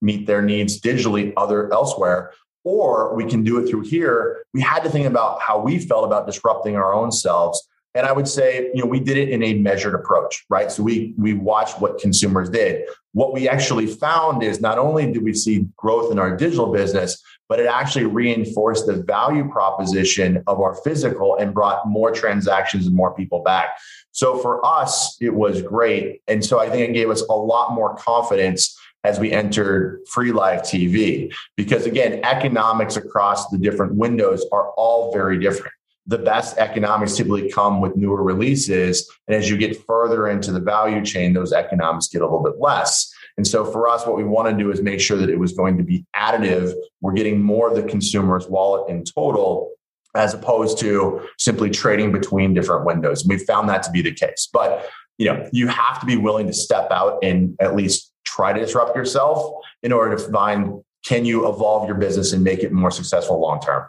meet 0.02 0.28
their 0.28 0.42
needs 0.42 0.80
digitally 0.80 1.34
other 1.36 1.72
elsewhere 1.74 2.32
or 2.66 3.16
we 3.16 3.24
can 3.24 3.44
do 3.44 3.60
it 3.60 3.70
through 3.70 3.82
here. 3.82 4.44
We 4.54 4.60
had 4.60 4.84
to 4.84 4.90
think 4.90 5.06
about 5.06 5.42
how 5.42 5.60
we 5.60 5.80
felt 5.80 6.04
about 6.04 6.26
disrupting 6.26 6.76
our 6.76 6.94
own 6.94 7.12
selves. 7.12 7.66
And 7.94 8.06
i 8.06 8.12
would 8.12 8.28
say 8.28 8.70
you 8.74 8.84
know 8.84 8.90
we 8.90 9.00
did 9.00 9.16
it 9.16 9.30
in 9.30 9.42
a 9.42 9.54
measured 9.54 9.96
approach 9.96 10.44
right? 10.50 10.70
So 10.70 10.84
we 10.84 11.14
we 11.18 11.32
watched 11.32 11.80
what 11.80 11.98
consumers 11.98 12.50
did. 12.50 12.90
What 13.14 13.32
we 13.32 13.48
actually 13.48 13.88
found 13.88 14.44
is 14.44 14.60
not 14.60 14.78
only 14.78 15.10
did 15.14 15.24
we 15.24 15.34
see 15.34 15.68
growth 15.78 16.12
in 16.12 16.20
our 16.20 16.36
digital 16.36 16.74
business 16.74 17.24
but 17.48 17.60
it 17.60 17.68
actually 17.68 18.06
reinforced 18.06 18.88
the 18.88 19.04
value 19.04 19.48
proposition 19.50 20.44
of 20.48 20.60
our 20.60 20.76
physical 20.84 21.38
and 21.38 21.54
brought 21.54 21.88
more 21.88 22.12
transactions 22.12 22.88
and 22.88 22.96
more 22.96 23.14
people 23.14 23.44
back. 23.44 23.78
So 24.12 24.38
for 24.40 24.66
us, 24.66 25.18
it 25.22 25.34
was 25.34 25.62
great. 25.62 26.22
And 26.28 26.44
so 26.44 26.60
I 26.60 26.70
think 26.70 26.90
it 26.90 26.94
gave 26.94 27.10
us 27.10 27.22
a 27.30 27.34
lot 27.34 27.74
more 27.74 27.96
confidence 27.98 28.76
as 29.06 29.20
we 29.20 29.32
entered 29.32 30.02
free 30.10 30.32
live 30.32 30.62
TV. 30.62 31.34
Because 31.56 31.86
again, 31.86 32.22
economics 32.24 32.98
across 32.98 33.50
the 33.50 33.58
different 33.58 33.96
windows 33.96 34.46
are 34.52 34.72
all 34.72 35.14
very 35.14 35.40
different. 35.40 35.72
The 36.08 36.18
best 36.18 36.58
economics 36.58 37.16
typically 37.16 37.50
come 37.50 37.82
with 37.82 37.96
newer 37.96 38.22
releases. 38.22 39.10
And 39.28 39.36
as 39.36 39.50
you 39.50 39.58
get 39.58 39.84
further 39.86 40.28
into 40.28 40.52
the 40.52 40.60
value 40.60 41.04
chain, 41.04 41.34
those 41.34 41.54
economics 41.54 42.08
get 42.08 42.22
a 42.22 42.26
little 42.26 42.44
bit 42.44 42.60
less. 42.60 43.12
And 43.38 43.46
so 43.46 43.66
for 43.66 43.88
us, 43.88 44.06
what 44.06 44.16
we 44.16 44.24
want 44.24 44.50
to 44.50 44.64
do 44.64 44.72
is 44.72 44.82
make 44.82 45.02
sure 45.02 45.18
that 45.18 45.30
it 45.30 45.40
was 45.40 45.54
going 45.54 45.78
to 45.78 45.84
be 45.84 46.06
additive. 46.16 46.74
We're 47.02 47.14
getting 47.14 47.42
more 47.42 47.70
of 47.70 47.76
the 47.76 47.84
consumer's 47.84 48.48
wallet 48.48 48.90
in 48.90 49.04
total 49.04 49.72
as 50.16 50.34
opposed 50.34 50.80
to 50.80 51.28
simply 51.38 51.70
trading 51.70 52.12
between 52.12 52.54
different 52.54 52.86
windows. 52.86 53.24
And 53.24 53.30
we've 53.30 53.46
found 53.46 53.68
that 53.70 53.84
to 53.84 53.92
be 53.92 54.02
the 54.02 54.14
case. 54.14 54.48
But 54.52 54.90
you 55.18 55.28
know, 55.28 55.48
you 55.52 55.68
have 55.68 56.00
to 56.02 56.06
be 56.06 56.18
willing 56.18 56.48
to 56.48 56.54
step 56.54 56.90
out 56.92 57.20
and 57.24 57.56
at 57.60 57.76
least 57.76 58.12
try 58.36 58.54
to 58.54 58.60
disrupt 58.60 58.96
yourself 58.96 59.62
in 59.84 59.92
order 59.92 60.16
to 60.16 60.32
find 60.32 60.84
can 61.06 61.24
you 61.24 61.48
evolve 61.48 61.88
your 61.88 61.96
business 61.96 62.34
and 62.34 62.44
make 62.44 62.64
it 62.64 62.72
more 62.72 62.92
successful 62.92 63.40
long 63.40 63.62
term. 63.62 63.88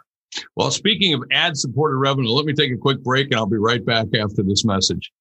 Well, 0.55 0.71
speaking 0.71 1.13
of 1.13 1.23
ad 1.31 1.57
supported 1.57 1.97
revenue, 1.97 2.29
let 2.29 2.45
me 2.45 2.53
take 2.53 2.71
a 2.71 2.77
quick 2.77 3.03
break 3.03 3.27
and 3.27 3.35
I'll 3.35 3.45
be 3.47 3.57
right 3.57 3.83
back 3.83 4.07
after 4.13 4.43
this 4.43 4.63
message. 4.63 5.11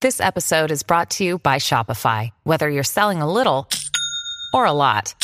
This 0.00 0.20
episode 0.20 0.70
is 0.70 0.82
brought 0.82 1.10
to 1.12 1.24
you 1.24 1.38
by 1.38 1.56
Shopify. 1.56 2.30
Whether 2.42 2.68
you're 2.68 2.82
selling 2.82 3.22
a 3.22 3.32
little 3.32 3.68
or 4.52 4.66
a 4.66 4.72
lot, 4.72 5.14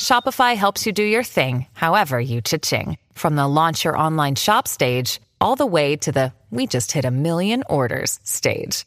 Shopify 0.00 0.54
helps 0.54 0.86
you 0.86 0.92
do 0.92 1.02
your 1.02 1.24
thing, 1.24 1.66
however 1.72 2.20
you 2.20 2.40
cha-ching. 2.40 2.98
From 3.12 3.36
the 3.36 3.48
launch 3.48 3.84
your 3.84 3.98
online 3.98 4.36
shop 4.36 4.68
stage, 4.68 5.20
all 5.40 5.56
the 5.56 5.66
way 5.66 5.96
to 5.96 6.12
the 6.12 6.32
we 6.50 6.66
just 6.66 6.92
hit 6.92 7.04
a 7.04 7.10
million 7.10 7.62
orders 7.68 8.20
stage. 8.22 8.86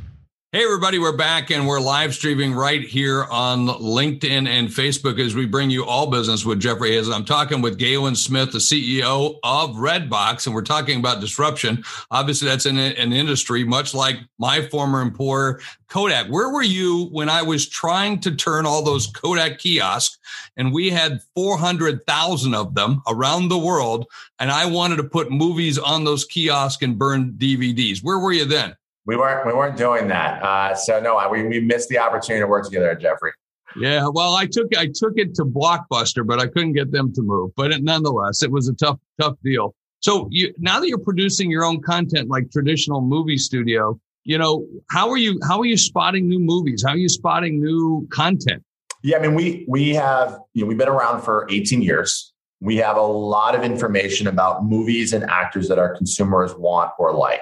Hey, 0.53 0.65
everybody, 0.65 0.99
we're 0.99 1.15
back 1.15 1.49
and 1.49 1.65
we're 1.65 1.79
live 1.79 2.13
streaming 2.13 2.53
right 2.53 2.81
here 2.81 3.23
on 3.31 3.67
LinkedIn 3.67 4.49
and 4.49 4.67
Facebook 4.67 5.17
as 5.17 5.33
we 5.33 5.45
bring 5.45 5.69
you 5.69 5.85
all 5.85 6.11
business 6.11 6.43
with 6.43 6.59
Jeffrey 6.59 6.91
Hayes. 6.91 7.07
I'm 7.07 7.23
talking 7.23 7.61
with 7.61 7.77
Galen 7.77 8.15
Smith, 8.15 8.51
the 8.51 8.57
CEO 8.57 9.39
of 9.45 9.69
Redbox, 9.77 10.45
and 10.45 10.53
we're 10.53 10.61
talking 10.63 10.99
about 10.99 11.21
disruption. 11.21 11.85
Obviously, 12.11 12.49
that's 12.49 12.65
in 12.65 12.77
an 12.77 13.13
industry 13.13 13.63
much 13.63 13.93
like 13.93 14.17
my 14.39 14.61
former 14.67 14.99
employer, 14.99 15.61
Kodak. 15.87 16.27
Where 16.27 16.49
were 16.49 16.63
you 16.63 17.05
when 17.13 17.29
I 17.29 17.43
was 17.43 17.69
trying 17.69 18.19
to 18.19 18.35
turn 18.35 18.65
all 18.65 18.83
those 18.83 19.07
Kodak 19.07 19.57
kiosks 19.57 20.17
and 20.57 20.73
we 20.73 20.89
had 20.89 21.21
400,000 21.33 22.53
of 22.53 22.75
them 22.75 23.01
around 23.07 23.47
the 23.47 23.57
world 23.57 24.05
and 24.37 24.51
I 24.51 24.65
wanted 24.65 24.97
to 24.97 25.05
put 25.05 25.31
movies 25.31 25.77
on 25.77 26.03
those 26.03 26.25
kiosks 26.25 26.83
and 26.83 26.99
burn 26.99 27.35
DVDs? 27.37 28.03
Where 28.03 28.19
were 28.19 28.33
you 28.33 28.43
then? 28.43 28.75
We 29.05 29.17
weren't 29.17 29.45
we 29.45 29.53
weren't 29.53 29.77
doing 29.77 30.07
that. 30.09 30.43
Uh, 30.43 30.75
so 30.75 30.99
no, 30.99 31.27
we 31.29 31.43
we 31.43 31.59
missed 31.59 31.89
the 31.89 31.97
opportunity 31.97 32.43
to 32.43 32.47
work 32.47 32.65
together, 32.65 32.93
Jeffrey. 32.95 33.31
Yeah, 33.75 34.07
well, 34.07 34.35
I 34.35 34.45
took 34.45 34.75
I 34.77 34.87
took 34.93 35.13
it 35.15 35.33
to 35.35 35.43
Blockbuster, 35.43 36.25
but 36.25 36.39
I 36.39 36.47
couldn't 36.47 36.73
get 36.73 36.91
them 36.91 37.13
to 37.13 37.21
move. 37.21 37.51
But 37.55 37.71
it, 37.71 37.83
nonetheless, 37.83 38.43
it 38.43 38.51
was 38.51 38.67
a 38.67 38.73
tough 38.73 38.99
tough 39.19 39.35
deal. 39.43 39.75
So 40.01 40.27
you 40.31 40.53
now 40.57 40.79
that 40.79 40.87
you're 40.87 40.97
producing 40.97 41.49
your 41.49 41.63
own 41.63 41.81
content 41.81 42.29
like 42.29 42.51
traditional 42.51 43.01
movie 43.01 43.37
studio, 43.37 43.99
you 44.23 44.37
know 44.37 44.65
how 44.89 45.09
are 45.09 45.17
you 45.17 45.39
how 45.47 45.59
are 45.59 45.65
you 45.65 45.77
spotting 45.77 46.27
new 46.27 46.39
movies? 46.39 46.83
How 46.85 46.93
are 46.93 46.97
you 46.97 47.09
spotting 47.09 47.61
new 47.61 48.07
content? 48.11 48.63
Yeah, 49.03 49.17
I 49.17 49.21
mean, 49.21 49.35
we 49.35 49.65
we 49.67 49.89
have 49.95 50.39
you 50.53 50.63
know 50.63 50.67
we've 50.67 50.77
been 50.77 50.89
around 50.89 51.21
for 51.21 51.47
18 51.49 51.81
years. 51.81 52.30
We 52.61 52.77
have 52.77 52.95
a 52.95 53.01
lot 53.01 53.55
of 53.55 53.63
information 53.63 54.27
about 54.27 54.63
movies 54.63 55.13
and 55.13 55.29
actors 55.29 55.67
that 55.67 55.79
our 55.79 55.95
consumers 55.95 56.55
want 56.55 56.91
or 56.97 57.13
like, 57.13 57.41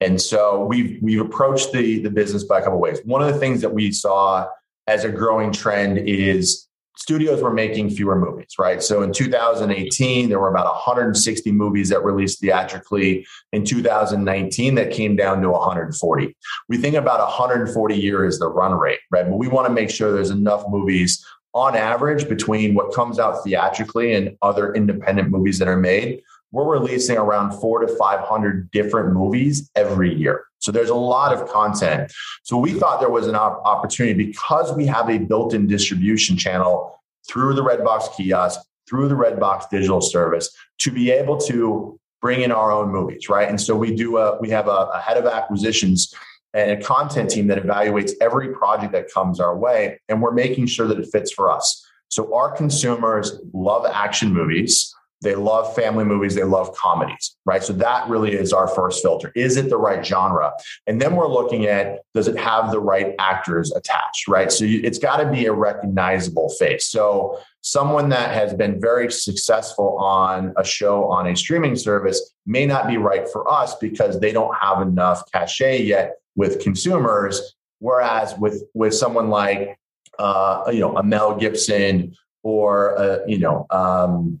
and 0.00 0.20
so 0.20 0.64
we've 0.64 0.98
we've 1.00 1.20
approached 1.20 1.72
the 1.72 2.00
the 2.00 2.10
business 2.10 2.44
by 2.44 2.58
a 2.58 2.62
couple 2.62 2.78
ways. 2.78 3.00
One 3.04 3.22
of 3.22 3.32
the 3.32 3.40
things 3.40 3.60
that 3.62 3.72
we 3.72 3.92
saw 3.92 4.48
as 4.86 5.04
a 5.04 5.10
growing 5.10 5.52
trend 5.52 5.98
is 5.98 6.66
studios 6.96 7.42
were 7.42 7.52
making 7.52 7.90
fewer 7.90 8.18
movies, 8.18 8.54
right? 8.58 8.82
So 8.82 9.02
in 9.02 9.12
2018, 9.12 10.28
there 10.28 10.40
were 10.40 10.48
about 10.48 10.66
160 10.66 11.52
movies 11.52 11.90
that 11.90 12.02
released 12.02 12.40
theatrically. 12.40 13.26
In 13.52 13.64
2019, 13.64 14.74
that 14.76 14.90
came 14.90 15.14
down 15.14 15.42
to 15.42 15.50
140. 15.50 16.36
We 16.68 16.78
think 16.78 16.96
about 16.96 17.20
140 17.20 17.94
a 17.94 17.98
year 17.98 18.24
is 18.24 18.38
the 18.38 18.48
run 18.48 18.72
rate, 18.72 19.00
right? 19.10 19.28
But 19.28 19.36
we 19.36 19.48
want 19.48 19.66
to 19.68 19.72
make 19.72 19.90
sure 19.90 20.12
there's 20.12 20.30
enough 20.30 20.64
movies 20.68 21.24
on 21.56 21.74
average 21.74 22.28
between 22.28 22.74
what 22.74 22.92
comes 22.92 23.18
out 23.18 23.42
theatrically 23.42 24.12
and 24.12 24.36
other 24.42 24.74
independent 24.74 25.30
movies 25.30 25.58
that 25.58 25.66
are 25.66 25.78
made. 25.78 26.20
We're 26.52 26.70
releasing 26.70 27.16
around 27.16 27.58
four 27.58 27.80
to 27.80 27.88
500 27.96 28.70
different 28.72 29.14
movies 29.14 29.70
every 29.74 30.14
year. 30.14 30.44
So 30.58 30.70
there's 30.70 30.90
a 30.90 30.94
lot 30.94 31.32
of 31.32 31.48
content. 31.48 32.12
So 32.42 32.58
we 32.58 32.74
thought 32.74 33.00
there 33.00 33.08
was 33.08 33.26
an 33.26 33.36
opportunity 33.36 34.22
because 34.22 34.74
we 34.74 34.84
have 34.84 35.08
a 35.08 35.16
built-in 35.16 35.66
distribution 35.66 36.36
channel 36.36 37.00
through 37.26 37.54
the 37.54 37.64
Redbox 37.64 38.14
kiosk, 38.14 38.60
through 38.86 39.08
the 39.08 39.14
Redbox 39.14 39.70
digital 39.70 40.02
service 40.02 40.54
to 40.80 40.90
be 40.90 41.10
able 41.10 41.38
to 41.38 41.98
bring 42.20 42.42
in 42.42 42.52
our 42.52 42.70
own 42.70 42.90
movies, 42.90 43.30
right? 43.30 43.48
And 43.48 43.58
so 43.58 43.74
we 43.74 43.94
do 43.94 44.18
a 44.18 44.38
we 44.40 44.50
have 44.50 44.68
a, 44.68 44.90
a 44.92 45.00
head 45.00 45.16
of 45.16 45.24
acquisitions 45.24 46.14
and 46.56 46.70
a 46.70 46.82
content 46.82 47.28
team 47.28 47.46
that 47.48 47.62
evaluates 47.62 48.12
every 48.20 48.54
project 48.54 48.92
that 48.92 49.12
comes 49.12 49.38
our 49.40 49.56
way 49.56 50.00
and 50.08 50.22
we're 50.22 50.32
making 50.32 50.66
sure 50.66 50.88
that 50.88 50.98
it 50.98 51.06
fits 51.12 51.30
for 51.30 51.50
us. 51.50 51.86
So 52.08 52.34
our 52.34 52.50
consumers 52.50 53.38
love 53.52 53.84
action 53.84 54.32
movies. 54.32 54.92
They 55.22 55.34
love 55.34 55.74
family 55.74 56.04
movies. 56.04 56.34
They 56.34 56.44
love 56.44 56.74
comedies, 56.74 57.36
right? 57.44 57.62
So 57.62 57.72
that 57.74 58.08
really 58.08 58.32
is 58.32 58.52
our 58.52 58.68
first 58.68 59.02
filter. 59.02 59.32
Is 59.34 59.56
it 59.56 59.68
the 59.68 59.76
right 59.76 60.04
genre? 60.04 60.52
And 60.86 61.00
then 61.00 61.14
we're 61.14 61.28
looking 61.28 61.66
at 61.66 62.00
does 62.14 62.28
it 62.28 62.38
have 62.38 62.70
the 62.70 62.80
right 62.80 63.14
actors 63.18 63.72
attached, 63.72 64.28
right? 64.28 64.50
So 64.50 64.64
you, 64.64 64.80
it's 64.82 64.98
got 64.98 65.18
to 65.18 65.30
be 65.30 65.46
a 65.46 65.52
recognizable 65.52 66.50
face. 66.58 66.86
So 66.86 67.38
someone 67.60 68.08
that 68.10 68.32
has 68.32 68.54
been 68.54 68.80
very 68.80 69.10
successful 69.10 69.98
on 69.98 70.54
a 70.56 70.64
show 70.64 71.04
on 71.10 71.26
a 71.26 71.36
streaming 71.36 71.76
service 71.76 72.32
may 72.46 72.64
not 72.64 72.86
be 72.86 72.96
right 72.96 73.28
for 73.28 73.50
us 73.50 73.74
because 73.76 74.20
they 74.20 74.32
don't 74.32 74.54
have 74.56 74.80
enough 74.80 75.22
cachet 75.32 75.82
yet 75.82 76.12
with 76.36 76.60
consumers. 76.60 77.54
Whereas 77.78 78.34
with 78.38 78.62
with 78.74 78.94
someone 78.94 79.28
like 79.28 79.78
uh, 80.18 80.64
you 80.72 80.80
know 80.80 80.96
a 80.96 81.02
Mel 81.02 81.36
Gibson 81.36 82.14
or 82.42 82.98
uh, 82.98 83.18
you 83.26 83.38
know 83.38 83.66
um, 83.70 84.40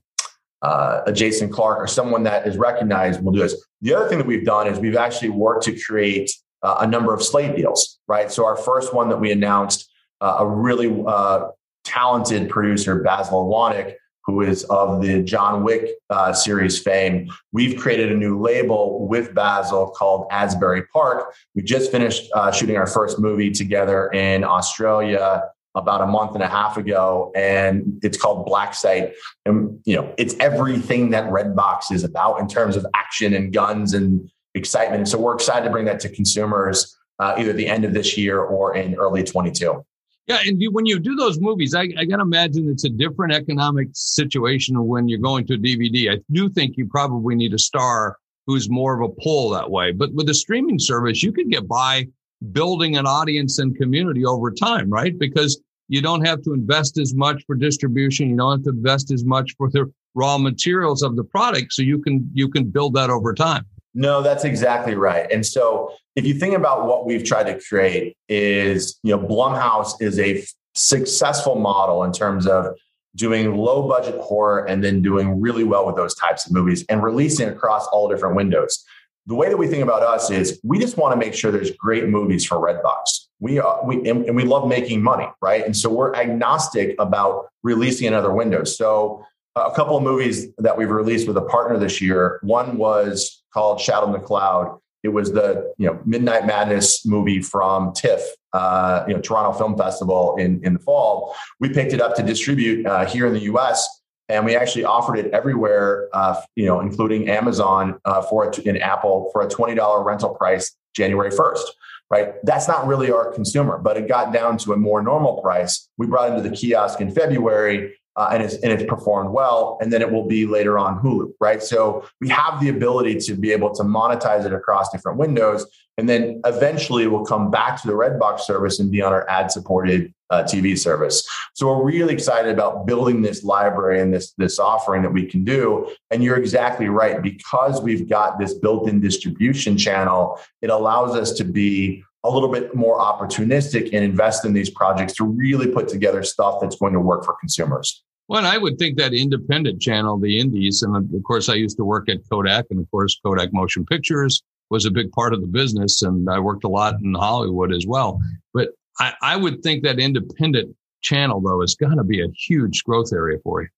uh, 0.62 1.02
a 1.06 1.12
Jason 1.12 1.50
Clarke 1.50 1.78
or 1.78 1.86
someone 1.86 2.22
that 2.22 2.46
is 2.46 2.56
recognized 2.56 3.22
will 3.22 3.32
do 3.32 3.40
this. 3.40 3.66
The 3.82 3.94
other 3.94 4.08
thing 4.08 4.18
that 4.18 4.26
we've 4.26 4.44
done 4.44 4.66
is 4.66 4.78
we've 4.78 4.96
actually 4.96 5.30
worked 5.30 5.64
to 5.64 5.78
create 5.78 6.30
uh, 6.62 6.78
a 6.80 6.86
number 6.86 7.12
of 7.12 7.22
slate 7.22 7.56
deals, 7.56 7.98
right? 8.08 8.30
So 8.30 8.46
our 8.46 8.56
first 8.56 8.94
one 8.94 9.08
that 9.10 9.18
we 9.18 9.32
announced, 9.32 9.90
uh, 10.20 10.38
a 10.40 10.46
really 10.46 11.04
uh, 11.06 11.48
talented 11.84 12.48
producer, 12.48 13.02
Basil 13.02 13.46
Iwanyk, 13.46 13.94
who 14.26 14.42
is 14.42 14.64
of 14.64 15.00
the 15.02 15.22
John 15.22 15.62
Wick 15.62 15.90
uh, 16.10 16.32
series 16.32 16.78
fame. 16.78 17.30
We've 17.52 17.78
created 17.78 18.10
a 18.10 18.16
new 18.16 18.40
label 18.40 19.06
with 19.06 19.34
Basil 19.34 19.90
called 19.90 20.26
Asbury 20.30 20.82
Park. 20.92 21.34
We 21.54 21.62
just 21.62 21.92
finished 21.92 22.30
uh, 22.34 22.50
shooting 22.50 22.76
our 22.76 22.86
first 22.86 23.18
movie 23.20 23.50
together 23.50 24.08
in 24.08 24.42
Australia 24.42 25.44
about 25.76 26.00
a 26.00 26.06
month 26.06 26.34
and 26.34 26.42
a 26.42 26.48
half 26.48 26.78
ago, 26.78 27.30
and 27.36 28.00
it's 28.02 28.16
called 28.16 28.46
Black 28.46 28.74
Site. 28.74 29.12
And 29.44 29.78
you 29.84 29.94
know, 29.94 30.12
it's 30.16 30.34
everything 30.40 31.10
that 31.10 31.30
Redbox 31.30 31.92
is 31.92 32.02
about 32.02 32.40
in 32.40 32.48
terms 32.48 32.76
of 32.76 32.86
action 32.94 33.34
and 33.34 33.52
guns 33.52 33.92
and 33.92 34.28
excitement. 34.54 35.06
So 35.06 35.18
we're 35.18 35.34
excited 35.34 35.66
to 35.66 35.70
bring 35.70 35.84
that 35.84 36.00
to 36.00 36.08
consumers 36.08 36.96
uh, 37.18 37.34
either 37.38 37.52
the 37.52 37.66
end 37.66 37.84
of 37.84 37.92
this 37.92 38.16
year 38.16 38.40
or 38.40 38.74
in 38.74 38.94
early 38.96 39.22
22. 39.22 39.84
Yeah, 40.26 40.38
and 40.44 40.60
you, 40.60 40.72
when 40.72 40.86
you 40.86 40.98
do 40.98 41.14
those 41.14 41.38
movies, 41.40 41.74
I, 41.74 41.82
I 41.96 42.04
can 42.04 42.20
imagine 42.20 42.68
it's 42.68 42.84
a 42.84 42.88
different 42.88 43.32
economic 43.32 43.88
situation 43.92 44.84
when 44.84 45.08
you're 45.08 45.20
going 45.20 45.46
to 45.46 45.54
a 45.54 45.58
DVD. 45.58 46.12
I 46.12 46.20
do 46.32 46.48
think 46.48 46.76
you 46.76 46.86
probably 46.86 47.36
need 47.36 47.54
a 47.54 47.58
star 47.58 48.18
who's 48.46 48.68
more 48.68 49.00
of 49.00 49.08
a 49.08 49.14
pull 49.22 49.50
that 49.50 49.70
way. 49.70 49.92
But 49.92 50.12
with 50.14 50.28
a 50.28 50.34
streaming 50.34 50.80
service, 50.80 51.22
you 51.22 51.32
could 51.32 51.48
get 51.48 51.68
by 51.68 52.08
building 52.52 52.96
an 52.96 53.06
audience 53.06 53.58
and 53.58 53.76
community 53.76 54.24
over 54.24 54.50
time, 54.50 54.90
right? 54.90 55.16
Because 55.16 55.60
you 55.88 56.02
don't 56.02 56.26
have 56.26 56.42
to 56.42 56.52
invest 56.52 56.98
as 56.98 57.14
much 57.14 57.44
for 57.46 57.54
distribution. 57.54 58.28
You 58.30 58.36
don't 58.36 58.58
have 58.58 58.64
to 58.64 58.70
invest 58.70 59.12
as 59.12 59.24
much 59.24 59.54
for 59.56 59.70
the 59.70 59.92
raw 60.14 60.38
materials 60.38 61.02
of 61.02 61.14
the 61.14 61.24
product. 61.24 61.72
So 61.72 61.82
you 61.82 62.00
can, 62.02 62.28
you 62.32 62.48
can 62.48 62.64
build 62.64 62.94
that 62.94 63.10
over 63.10 63.32
time. 63.32 63.64
No, 63.96 64.22
that's 64.22 64.44
exactly 64.44 64.94
right. 64.94 65.30
And 65.32 65.44
so 65.44 65.92
if 66.14 66.24
you 66.24 66.34
think 66.34 66.54
about 66.54 66.86
what 66.86 67.06
we've 67.06 67.24
tried 67.24 67.44
to 67.44 67.60
create 67.60 68.16
is, 68.28 68.98
you 69.02 69.16
know, 69.16 69.22
Blumhouse 69.22 69.94
is 70.00 70.18
a 70.18 70.42
f- 70.42 70.52
successful 70.74 71.56
model 71.56 72.04
in 72.04 72.12
terms 72.12 72.46
of 72.46 72.76
doing 73.16 73.56
low 73.56 73.88
budget 73.88 74.20
horror 74.20 74.64
and 74.66 74.84
then 74.84 75.02
doing 75.02 75.40
really 75.40 75.64
well 75.64 75.86
with 75.86 75.96
those 75.96 76.14
types 76.14 76.46
of 76.46 76.52
movies 76.52 76.84
and 76.88 77.02
releasing 77.02 77.48
across 77.48 77.86
all 77.88 78.08
different 78.08 78.36
windows. 78.36 78.84
The 79.26 79.34
way 79.34 79.48
that 79.48 79.56
we 79.56 79.66
think 79.66 79.82
about 79.82 80.02
us 80.02 80.30
is 80.30 80.60
we 80.62 80.78
just 80.78 80.96
want 80.96 81.12
to 81.12 81.18
make 81.18 81.34
sure 81.34 81.50
there's 81.50 81.72
great 81.72 82.08
movies 82.08 82.44
for 82.44 82.58
Redbox 82.58 83.26
we 83.40 83.58
are 83.58 83.84
we 83.84 84.08
and, 84.08 84.34
we 84.34 84.44
love 84.44 84.66
making 84.68 85.02
money 85.02 85.26
right 85.42 85.64
and 85.64 85.76
so 85.76 85.90
we're 85.90 86.14
agnostic 86.14 86.94
about 86.98 87.48
releasing 87.62 88.06
in 88.06 88.14
other 88.14 88.32
windows 88.32 88.76
so 88.76 89.24
a 89.56 89.70
couple 89.72 89.96
of 89.96 90.02
movies 90.02 90.48
that 90.58 90.76
we've 90.76 90.90
released 90.90 91.26
with 91.26 91.36
a 91.36 91.42
partner 91.42 91.78
this 91.78 92.00
year 92.00 92.38
one 92.42 92.78
was 92.78 93.42
called 93.56 93.80
shadow 93.80 94.06
in 94.06 94.12
the 94.12 94.18
cloud 94.18 94.78
it 95.02 95.08
was 95.08 95.32
the 95.32 95.72
you 95.78 95.86
know 95.86 95.98
midnight 96.04 96.46
madness 96.46 97.06
movie 97.06 97.40
from 97.40 97.92
tiff 97.94 98.20
uh, 98.52 99.02
you 99.08 99.14
know 99.14 99.20
toronto 99.20 99.56
film 99.56 99.76
festival 99.78 100.36
in 100.36 100.62
in 100.62 100.74
the 100.74 100.78
fall 100.78 101.34
we 101.58 101.68
picked 101.70 101.94
it 101.94 102.00
up 102.00 102.14
to 102.14 102.22
distribute 102.22 102.84
uh, 102.86 103.06
here 103.06 103.26
in 103.26 103.32
the 103.32 103.40
us 103.40 103.88
and 104.28 104.44
we 104.44 104.56
actually 104.56 104.84
offered 104.84 105.16
it 105.16 105.32
everywhere 105.32 106.08
uh, 106.12 106.38
you 106.54 106.66
know 106.66 106.80
including 106.80 107.30
amazon 107.30 107.98
uh, 108.04 108.20
for 108.20 108.46
it 108.46 108.58
in 108.58 108.76
apple 108.76 109.30
for 109.32 109.40
a 109.40 109.48
$20 109.48 110.04
rental 110.04 110.34
price 110.34 110.76
january 110.94 111.30
1st 111.30 111.64
right? 112.10 112.34
That's 112.44 112.68
not 112.68 112.86
really 112.86 113.10
our 113.10 113.32
consumer, 113.32 113.78
but 113.78 113.96
it 113.96 114.08
got 114.08 114.32
down 114.32 114.58
to 114.58 114.72
a 114.72 114.76
more 114.76 115.02
normal 115.02 115.40
price. 115.40 115.88
We 115.98 116.06
brought 116.06 116.30
into 116.30 116.48
the 116.48 116.54
kiosk 116.54 117.00
in 117.00 117.10
February. 117.10 117.94
Uh, 118.16 118.30
and, 118.32 118.42
it's, 118.42 118.54
and 118.56 118.72
it's 118.72 118.84
performed 118.84 119.30
well, 119.30 119.76
and 119.80 119.92
then 119.92 120.00
it 120.00 120.10
will 120.10 120.26
be 120.26 120.46
later 120.46 120.78
on 120.78 120.98
Hulu, 121.00 121.32
right? 121.38 121.62
So 121.62 122.08
we 122.20 122.30
have 122.30 122.60
the 122.60 122.70
ability 122.70 123.16
to 123.16 123.34
be 123.34 123.52
able 123.52 123.74
to 123.74 123.82
monetize 123.82 124.46
it 124.46 124.54
across 124.54 124.90
different 124.90 125.18
windows, 125.18 125.66
and 125.98 126.08
then 126.08 126.40
eventually 126.44 127.06
we'll 127.06 127.24
come 127.24 127.50
back 127.50 127.80
to 127.82 127.86
the 127.86 127.94
Redbox 127.94 128.40
service 128.40 128.80
and 128.80 128.90
be 128.90 129.02
on 129.02 129.12
our 129.12 129.28
ad-supported 129.28 130.14
uh, 130.30 130.42
TV 130.42 130.76
service. 130.76 131.26
So 131.54 131.66
we're 131.68 131.84
really 131.84 132.12
excited 132.12 132.52
about 132.52 132.86
building 132.86 133.22
this 133.22 133.44
library 133.44 134.00
and 134.00 134.12
this 134.12 134.32
this 134.32 134.58
offering 134.58 135.02
that 135.02 135.12
we 135.12 135.24
can 135.24 135.44
do. 135.44 135.94
And 136.10 136.22
you're 136.22 136.36
exactly 136.36 136.88
right 136.88 137.22
because 137.22 137.80
we've 137.80 138.08
got 138.08 138.38
this 138.38 138.54
built-in 138.54 139.00
distribution 139.00 139.76
channel. 139.76 140.40
It 140.62 140.70
allows 140.70 141.14
us 141.16 141.32
to 141.34 141.44
be 141.44 142.02
a 142.26 142.30
little 142.32 142.50
bit 142.50 142.74
more 142.74 142.98
opportunistic 142.98 143.90
and 143.92 144.04
invest 144.04 144.44
in 144.44 144.52
these 144.52 144.70
projects 144.70 145.14
to 145.14 145.24
really 145.24 145.68
put 145.68 145.88
together 145.88 146.22
stuff 146.22 146.60
that's 146.60 146.76
going 146.76 146.92
to 146.92 147.00
work 147.00 147.24
for 147.24 147.36
consumers. 147.40 148.02
Well, 148.28 148.44
I 148.44 148.58
would 148.58 148.78
think 148.78 148.98
that 148.98 149.14
independent 149.14 149.80
channel, 149.80 150.18
the 150.18 150.40
indies, 150.40 150.82
and 150.82 150.96
of 150.96 151.22
course, 151.22 151.48
I 151.48 151.54
used 151.54 151.76
to 151.76 151.84
work 151.84 152.08
at 152.08 152.18
Kodak, 152.28 152.66
and 152.70 152.80
of 152.80 152.90
course, 152.90 153.20
Kodak 153.24 153.52
Motion 153.52 153.84
Pictures 153.86 154.42
was 154.68 154.84
a 154.84 154.90
big 154.90 155.12
part 155.12 155.32
of 155.32 155.40
the 155.40 155.46
business, 155.46 156.02
and 156.02 156.28
I 156.28 156.40
worked 156.40 156.64
a 156.64 156.68
lot 156.68 156.94
in 157.02 157.14
Hollywood 157.14 157.72
as 157.72 157.86
well. 157.86 158.20
But 158.52 158.70
I, 158.98 159.12
I 159.22 159.36
would 159.36 159.62
think 159.62 159.84
that 159.84 160.00
independent 160.00 160.74
channel 161.02 161.40
though 161.40 161.62
is 161.62 161.76
going 161.76 161.96
to 161.96 162.04
be 162.04 162.20
a 162.20 162.26
huge 162.36 162.82
growth 162.82 163.12
area 163.12 163.38
for 163.44 163.62
you. 163.62 163.68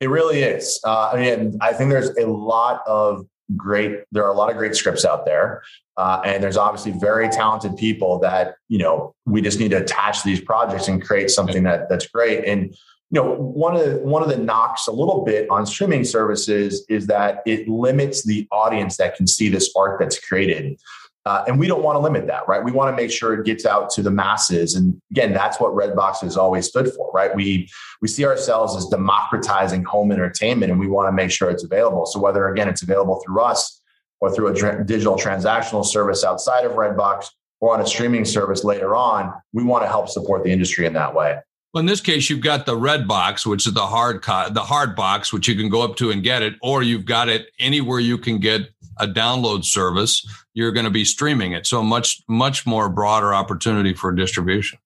It 0.00 0.08
really 0.08 0.40
is. 0.40 0.80
Uh, 0.84 1.10
I 1.12 1.20
mean, 1.20 1.58
I 1.60 1.72
think 1.72 1.90
there's 1.90 2.16
a 2.16 2.26
lot 2.26 2.82
of 2.86 3.26
great. 3.56 4.04
There 4.12 4.24
are 4.24 4.30
a 4.30 4.36
lot 4.36 4.50
of 4.50 4.56
great 4.56 4.74
scripts 4.74 5.04
out 5.04 5.24
there, 5.24 5.62
uh, 5.96 6.22
and 6.24 6.42
there's 6.42 6.56
obviously 6.56 6.92
very 6.92 7.28
talented 7.28 7.76
people 7.76 8.18
that 8.20 8.56
you 8.68 8.78
know 8.78 9.14
we 9.26 9.40
just 9.42 9.58
need 9.58 9.70
to 9.70 9.78
attach 9.78 10.22
these 10.22 10.40
projects 10.40 10.88
and 10.88 11.02
create 11.02 11.30
something 11.30 11.62
that 11.64 11.88
that's 11.88 12.06
great. 12.06 12.44
And 12.44 12.74
you 13.12 13.20
know, 13.20 13.34
one 13.34 13.76
of 13.76 13.84
the, 13.84 13.98
one 13.98 14.22
of 14.22 14.30
the 14.30 14.38
knocks 14.38 14.86
a 14.86 14.92
little 14.92 15.22
bit 15.22 15.48
on 15.50 15.66
streaming 15.66 16.02
services 16.02 16.84
is 16.88 17.06
that 17.08 17.42
it 17.44 17.68
limits 17.68 18.24
the 18.24 18.48
audience 18.50 18.96
that 18.96 19.16
can 19.16 19.26
see 19.26 19.50
this 19.50 19.70
art 19.76 20.00
that's 20.00 20.18
created. 20.18 20.80
Uh, 21.24 21.44
and 21.46 21.58
we 21.58 21.68
don't 21.68 21.84
want 21.84 21.94
to 21.94 22.00
limit 22.00 22.26
that, 22.26 22.46
right? 22.48 22.64
We 22.64 22.72
want 22.72 22.94
to 22.94 23.00
make 23.00 23.12
sure 23.12 23.32
it 23.34 23.46
gets 23.46 23.64
out 23.64 23.90
to 23.90 24.02
the 24.02 24.10
masses. 24.10 24.74
And 24.74 25.00
again, 25.12 25.32
that's 25.32 25.60
what 25.60 25.72
Redbox 25.72 26.20
has 26.22 26.36
always 26.36 26.66
stood 26.66 26.92
for, 26.92 27.12
right? 27.12 27.34
We 27.34 27.68
we 28.00 28.08
see 28.08 28.24
ourselves 28.24 28.74
as 28.76 28.86
democratizing 28.86 29.84
home 29.84 30.10
entertainment, 30.10 30.72
and 30.72 30.80
we 30.80 30.88
want 30.88 31.08
to 31.08 31.12
make 31.12 31.30
sure 31.30 31.48
it's 31.48 31.62
available. 31.62 32.06
So 32.06 32.18
whether 32.18 32.48
again 32.48 32.68
it's 32.68 32.82
available 32.82 33.22
through 33.24 33.40
us 33.40 33.80
or 34.20 34.34
through 34.34 34.48
a 34.48 34.84
digital 34.84 35.16
transactional 35.16 35.84
service 35.84 36.24
outside 36.24 36.64
of 36.64 36.72
Redbox 36.72 37.26
or 37.60 37.74
on 37.74 37.80
a 37.80 37.86
streaming 37.86 38.24
service 38.24 38.64
later 38.64 38.96
on, 38.96 39.32
we 39.52 39.62
want 39.62 39.84
to 39.84 39.88
help 39.88 40.08
support 40.08 40.42
the 40.42 40.50
industry 40.50 40.86
in 40.86 40.92
that 40.94 41.14
way. 41.14 41.38
Well, 41.72 41.80
in 41.80 41.86
this 41.86 42.00
case, 42.00 42.28
you've 42.28 42.40
got 42.40 42.66
the 42.66 42.76
red 42.76 43.08
box, 43.08 43.46
which 43.46 43.66
is 43.66 43.72
the 43.72 43.86
hard 43.86 44.20
co- 44.22 44.50
the 44.50 44.62
hard 44.62 44.94
box, 44.94 45.32
which 45.32 45.48
you 45.48 45.54
can 45.54 45.70
go 45.70 45.82
up 45.82 45.96
to 45.96 46.10
and 46.10 46.22
get 46.22 46.42
it, 46.42 46.54
or 46.60 46.82
you've 46.82 47.06
got 47.06 47.28
it 47.28 47.46
anywhere 47.58 48.00
you 48.00 48.18
can 48.18 48.40
get 48.40 48.68
a 48.98 49.06
download 49.06 49.64
service. 49.64 50.26
You're 50.54 50.72
going 50.72 50.84
to 50.84 50.90
be 50.90 51.04
streaming 51.04 51.52
it, 51.52 51.66
so 51.66 51.82
much 51.82 52.22
much 52.28 52.66
more 52.66 52.88
broader 52.88 53.34
opportunity 53.34 53.94
for 53.94 54.12
distribution. 54.12 54.78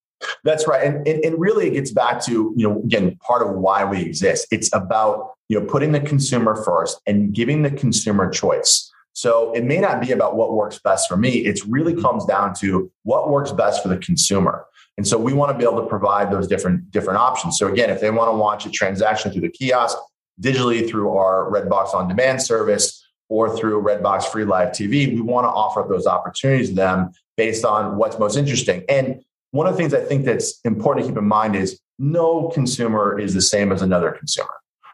That's 0.43 0.67
right, 0.67 0.83
and, 0.83 1.07
and 1.07 1.23
and 1.23 1.39
really 1.39 1.67
it 1.67 1.73
gets 1.73 1.91
back 1.91 2.23
to 2.25 2.53
you 2.55 2.67
know 2.67 2.81
again 2.83 3.17
part 3.17 3.47
of 3.47 3.55
why 3.55 3.85
we 3.85 4.01
exist. 4.01 4.47
It's 4.51 4.69
about 4.73 5.33
you 5.49 5.59
know 5.59 5.65
putting 5.65 5.91
the 5.91 5.99
consumer 5.99 6.55
first 6.55 6.99
and 7.05 7.33
giving 7.33 7.61
the 7.61 7.71
consumer 7.71 8.29
choice. 8.29 8.91
So 9.13 9.51
it 9.53 9.63
may 9.63 9.79
not 9.79 9.99
be 9.99 10.11
about 10.11 10.35
what 10.35 10.53
works 10.53 10.79
best 10.79 11.09
for 11.09 11.17
me. 11.17 11.37
It 11.37 11.59
really 11.67 11.93
mm-hmm. 11.93 12.03
comes 12.03 12.25
down 12.25 12.53
to 12.59 12.91
what 13.01 13.31
works 13.31 13.51
best 13.51 13.81
for 13.81 13.89
the 13.89 13.97
consumer. 13.97 14.65
And 14.97 15.07
so 15.07 15.17
we 15.17 15.33
want 15.33 15.51
to 15.51 15.57
be 15.57 15.63
able 15.63 15.81
to 15.81 15.87
provide 15.87 16.31
those 16.31 16.47
different 16.47 16.91
different 16.91 17.19
options. 17.19 17.57
So 17.57 17.67
again, 17.67 17.89
if 17.89 18.01
they 18.01 18.09
want 18.11 18.31
to 18.31 18.37
watch 18.37 18.65
a 18.65 18.71
transaction 18.71 19.31
through 19.31 19.41
the 19.41 19.49
kiosk, 19.49 19.97
digitally 20.41 20.87
through 20.87 21.15
our 21.17 21.51
Redbox 21.51 21.93
on 21.93 22.07
demand 22.07 22.41
service, 22.41 23.06
or 23.29 23.55
through 23.57 23.81
Redbox 23.81 24.25
Free 24.25 24.45
Live 24.45 24.69
TV, 24.69 25.13
we 25.13 25.21
want 25.21 25.45
to 25.45 25.49
offer 25.49 25.81
up 25.81 25.89
those 25.89 26.07
opportunities 26.07 26.69
to 26.69 26.75
them 26.75 27.11
based 27.35 27.65
on 27.65 27.97
what's 27.97 28.17
most 28.17 28.37
interesting. 28.37 28.83
And 28.89 29.23
one 29.51 29.67
of 29.67 29.73
the 29.73 29.77
things 29.77 29.93
I 29.93 30.01
think 30.01 30.25
that's 30.25 30.59
important 30.63 31.05
to 31.05 31.11
keep 31.11 31.17
in 31.17 31.27
mind 31.27 31.55
is 31.55 31.79
no 31.99 32.49
consumer 32.49 33.19
is 33.19 33.33
the 33.33 33.41
same 33.41 33.71
as 33.71 33.81
another 33.81 34.11
consumer, 34.11 34.49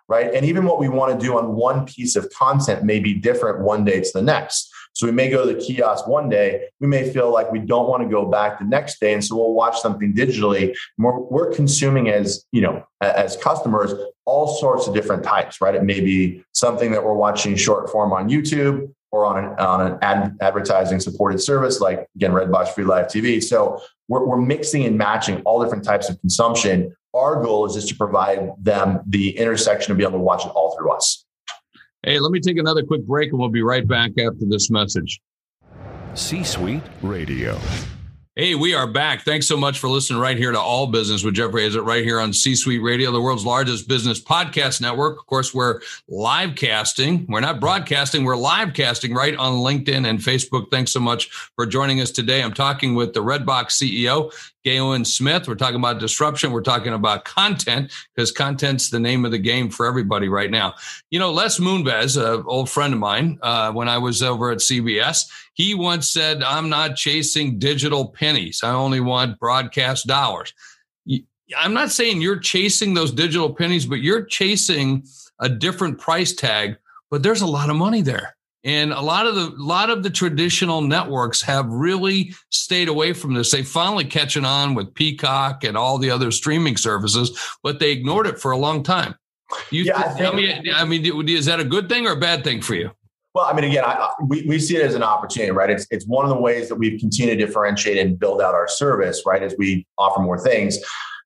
right? 0.07 0.33
And 0.33 0.45
even 0.45 0.65
what 0.65 0.79
we 0.79 0.89
want 0.89 1.17
to 1.17 1.25
do 1.25 1.37
on 1.37 1.55
one 1.55 1.85
piece 1.85 2.15
of 2.15 2.29
content 2.31 2.83
may 2.83 2.99
be 2.99 3.13
different 3.13 3.59
one 3.59 3.83
day 3.83 4.01
to 4.01 4.09
the 4.13 4.21
next. 4.21 4.71
So 4.93 5.07
we 5.07 5.11
may 5.11 5.29
go 5.29 5.45
to 5.45 5.53
the 5.53 5.59
kiosk 5.59 6.07
one 6.07 6.29
day. 6.29 6.67
We 6.79 6.87
may 6.87 7.11
feel 7.11 7.31
like 7.31 7.51
we 7.51 7.59
don't 7.59 7.89
want 7.89 8.03
to 8.03 8.09
go 8.09 8.25
back 8.25 8.59
the 8.59 8.65
next 8.65 8.99
day. 8.99 9.13
And 9.13 9.23
so 9.23 9.35
we'll 9.35 9.53
watch 9.53 9.79
something 9.79 10.13
digitally. 10.13 10.75
We're, 10.97 11.19
we're 11.19 11.51
consuming 11.51 12.09
as, 12.09 12.45
you 12.51 12.61
know, 12.61 12.85
as 13.01 13.35
customers, 13.37 13.93
all 14.25 14.47
sorts 14.47 14.87
of 14.87 14.93
different 14.93 15.23
types, 15.23 15.61
right? 15.61 15.75
It 15.75 15.83
may 15.83 15.99
be 15.99 16.43
something 16.53 16.91
that 16.91 17.03
we're 17.03 17.15
watching 17.15 17.55
short 17.55 17.89
form 17.89 18.13
on 18.13 18.29
YouTube 18.29 18.93
or 19.13 19.25
on 19.25 19.43
an, 19.43 19.59
on 19.59 19.91
an 19.91 19.97
ad, 20.01 20.35
advertising 20.41 20.99
supported 20.99 21.39
service 21.39 21.79
like 21.79 22.07
again 22.15 22.31
redbox 22.31 22.69
free 22.69 22.83
live 22.83 23.05
tv 23.05 23.41
so 23.41 23.79
we're, 24.09 24.25
we're 24.25 24.41
mixing 24.41 24.85
and 24.85 24.97
matching 24.97 25.39
all 25.43 25.63
different 25.63 25.83
types 25.83 26.09
of 26.09 26.19
consumption 26.19 26.93
our 27.13 27.41
goal 27.41 27.65
is 27.65 27.75
just 27.75 27.87
to 27.87 27.95
provide 27.95 28.49
them 28.59 28.99
the 29.07 29.37
intersection 29.37 29.91
of 29.91 29.97
being 29.97 30.09
able 30.09 30.17
to 30.17 30.23
watch 30.23 30.43
it 30.45 30.49
all 30.49 30.75
through 30.75 30.91
us 30.91 31.25
Hey, 32.05 32.19
let 32.19 32.33
me 32.33 32.41
take 32.41 32.57
another 32.57 32.83
quick 32.83 33.05
break 33.07 33.29
and 33.29 33.39
we'll 33.39 33.47
be 33.47 33.63
right 33.63 33.87
back 33.87 34.11
after 34.19 34.45
this 34.45 34.69
message. 34.69 35.21
C 36.15 36.43
Suite 36.43 36.83
Radio. 37.01 37.57
Hey, 38.35 38.55
we 38.55 38.73
are 38.73 38.87
back. 38.87 39.21
Thanks 39.21 39.47
so 39.47 39.55
much 39.55 39.79
for 39.79 39.87
listening 39.87 40.19
right 40.19 40.35
here 40.35 40.51
to 40.51 40.59
All 40.59 40.87
Business 40.87 41.23
with 41.23 41.35
Jeffrey 41.35 41.61
Hayzlett 41.61 41.85
right 41.85 42.03
here 42.03 42.19
on 42.19 42.33
C 42.33 42.55
Suite 42.55 42.81
Radio, 42.81 43.11
the 43.11 43.21
world's 43.21 43.45
largest 43.45 43.87
business 43.87 44.21
podcast 44.21 44.81
network. 44.81 45.19
Of 45.19 45.27
course, 45.27 45.53
we're 45.53 45.81
live 46.09 46.55
casting. 46.55 47.25
We're 47.29 47.41
not 47.41 47.61
broadcasting, 47.61 48.25
we're 48.25 48.35
live 48.35 48.73
casting 48.73 49.13
right 49.13 49.35
on 49.35 49.53
LinkedIn 49.53 50.09
and 50.09 50.19
Facebook. 50.19 50.71
Thanks 50.71 50.91
so 50.91 50.99
much 50.99 51.29
for 51.55 51.65
joining 51.65 52.01
us 52.01 52.11
today. 52.11 52.43
I'm 52.43 52.53
talking 52.53 52.95
with 52.95 53.13
the 53.13 53.21
Redbox 53.21 53.81
CEO, 53.81 54.33
Galen 54.63 55.05
Smith. 55.05 55.47
We're 55.47 55.55
talking 55.55 55.77
about 55.77 55.99
disruption. 55.99 56.51
We're 56.51 56.61
talking 56.61 56.93
about 56.93 57.25
content 57.25 57.91
because 58.15 58.31
content's 58.31 58.89
the 58.89 58.99
name 58.99 59.25
of 59.25 59.31
the 59.31 59.37
game 59.37 59.69
for 59.69 59.85
everybody 59.85 60.29
right 60.29 60.49
now. 60.49 60.75
You 61.11 61.19
know, 61.19 61.31
Les 61.31 61.59
Moonves, 61.59 62.17
an 62.17 62.43
old 62.47 62.69
friend 62.69 62.93
of 62.93 62.99
mine, 62.99 63.39
uh, 63.41 63.71
when 63.71 63.89
I 63.89 63.97
was 63.97 64.23
over 64.23 64.51
at 64.51 64.59
CBS, 64.59 65.29
he 65.53 65.75
once 65.75 66.11
said, 66.11 66.41
I'm 66.41 66.69
not 66.69 66.95
chasing 66.95 67.59
digital 67.59 68.07
pennies. 68.07 68.63
I 68.63 68.71
only 68.71 68.99
want 68.99 69.39
broadcast 69.39 70.07
dollars. 70.07 70.53
I'm 71.57 71.73
not 71.73 71.91
saying 71.91 72.21
you're 72.21 72.39
chasing 72.39 72.93
those 72.93 73.11
digital 73.11 73.53
pennies, 73.53 73.85
but 73.85 73.99
you're 73.99 74.23
chasing 74.23 75.05
a 75.39 75.49
different 75.49 75.99
price 75.99 76.33
tag, 76.33 76.77
but 77.11 77.21
there's 77.21 77.41
a 77.41 77.47
lot 77.47 77.69
of 77.69 77.75
money 77.75 78.01
there. 78.01 78.35
And 78.65 78.93
a 78.93 79.01
lot 79.01 79.27
of 79.27 79.35
the 79.35 79.53
lot 79.57 79.89
of 79.89 80.03
the 80.03 80.09
traditional 80.09 80.81
networks 80.81 81.41
have 81.41 81.67
really 81.67 82.33
stayed 82.49 82.87
away 82.87 83.11
from 83.11 83.33
this. 83.33 83.51
They 83.51 83.63
finally 83.63 84.05
catching 84.05 84.45
on 84.45 84.73
with 84.73 84.93
Peacock 84.93 85.65
and 85.65 85.75
all 85.75 85.97
the 85.97 86.09
other 86.09 86.31
streaming 86.31 86.77
services, 86.77 87.37
but 87.61 87.79
they 87.79 87.91
ignored 87.91 88.25
it 88.25 88.39
for 88.39 88.51
a 88.51 88.57
long 88.57 88.81
time. 88.81 89.15
You 89.69 89.83
yeah, 89.83 89.99
I, 89.99 90.09
think, 90.09 90.35
me, 90.35 90.71
I 90.73 90.85
mean, 90.85 91.29
is 91.29 91.45
that 91.45 91.59
a 91.59 91.65
good 91.65 91.89
thing 91.89 92.07
or 92.07 92.13
a 92.13 92.19
bad 92.19 92.43
thing 92.43 92.61
for 92.61 92.75
you? 92.75 92.91
Well, 93.35 93.45
I 93.45 93.53
mean, 93.53 93.65
again, 93.65 93.83
I, 93.85 94.09
we, 94.27 94.43
we 94.47 94.59
see 94.59 94.77
it 94.77 94.85
as 94.85 94.93
an 94.93 95.03
opportunity, 95.03 95.51
right? 95.51 95.69
It's, 95.69 95.87
it's 95.89 96.05
one 96.05 96.23
of 96.23 96.29
the 96.29 96.39
ways 96.39 96.69
that 96.69 96.75
we've 96.75 96.99
continued 96.99 97.39
to 97.39 97.45
differentiate 97.45 97.97
and 97.97 98.17
build 98.17 98.41
out 98.41 98.53
our 98.53 98.67
service, 98.67 99.23
right? 99.25 99.41
As 99.41 99.55
we 99.57 99.87
offer 99.97 100.21
more 100.21 100.37
things, 100.37 100.77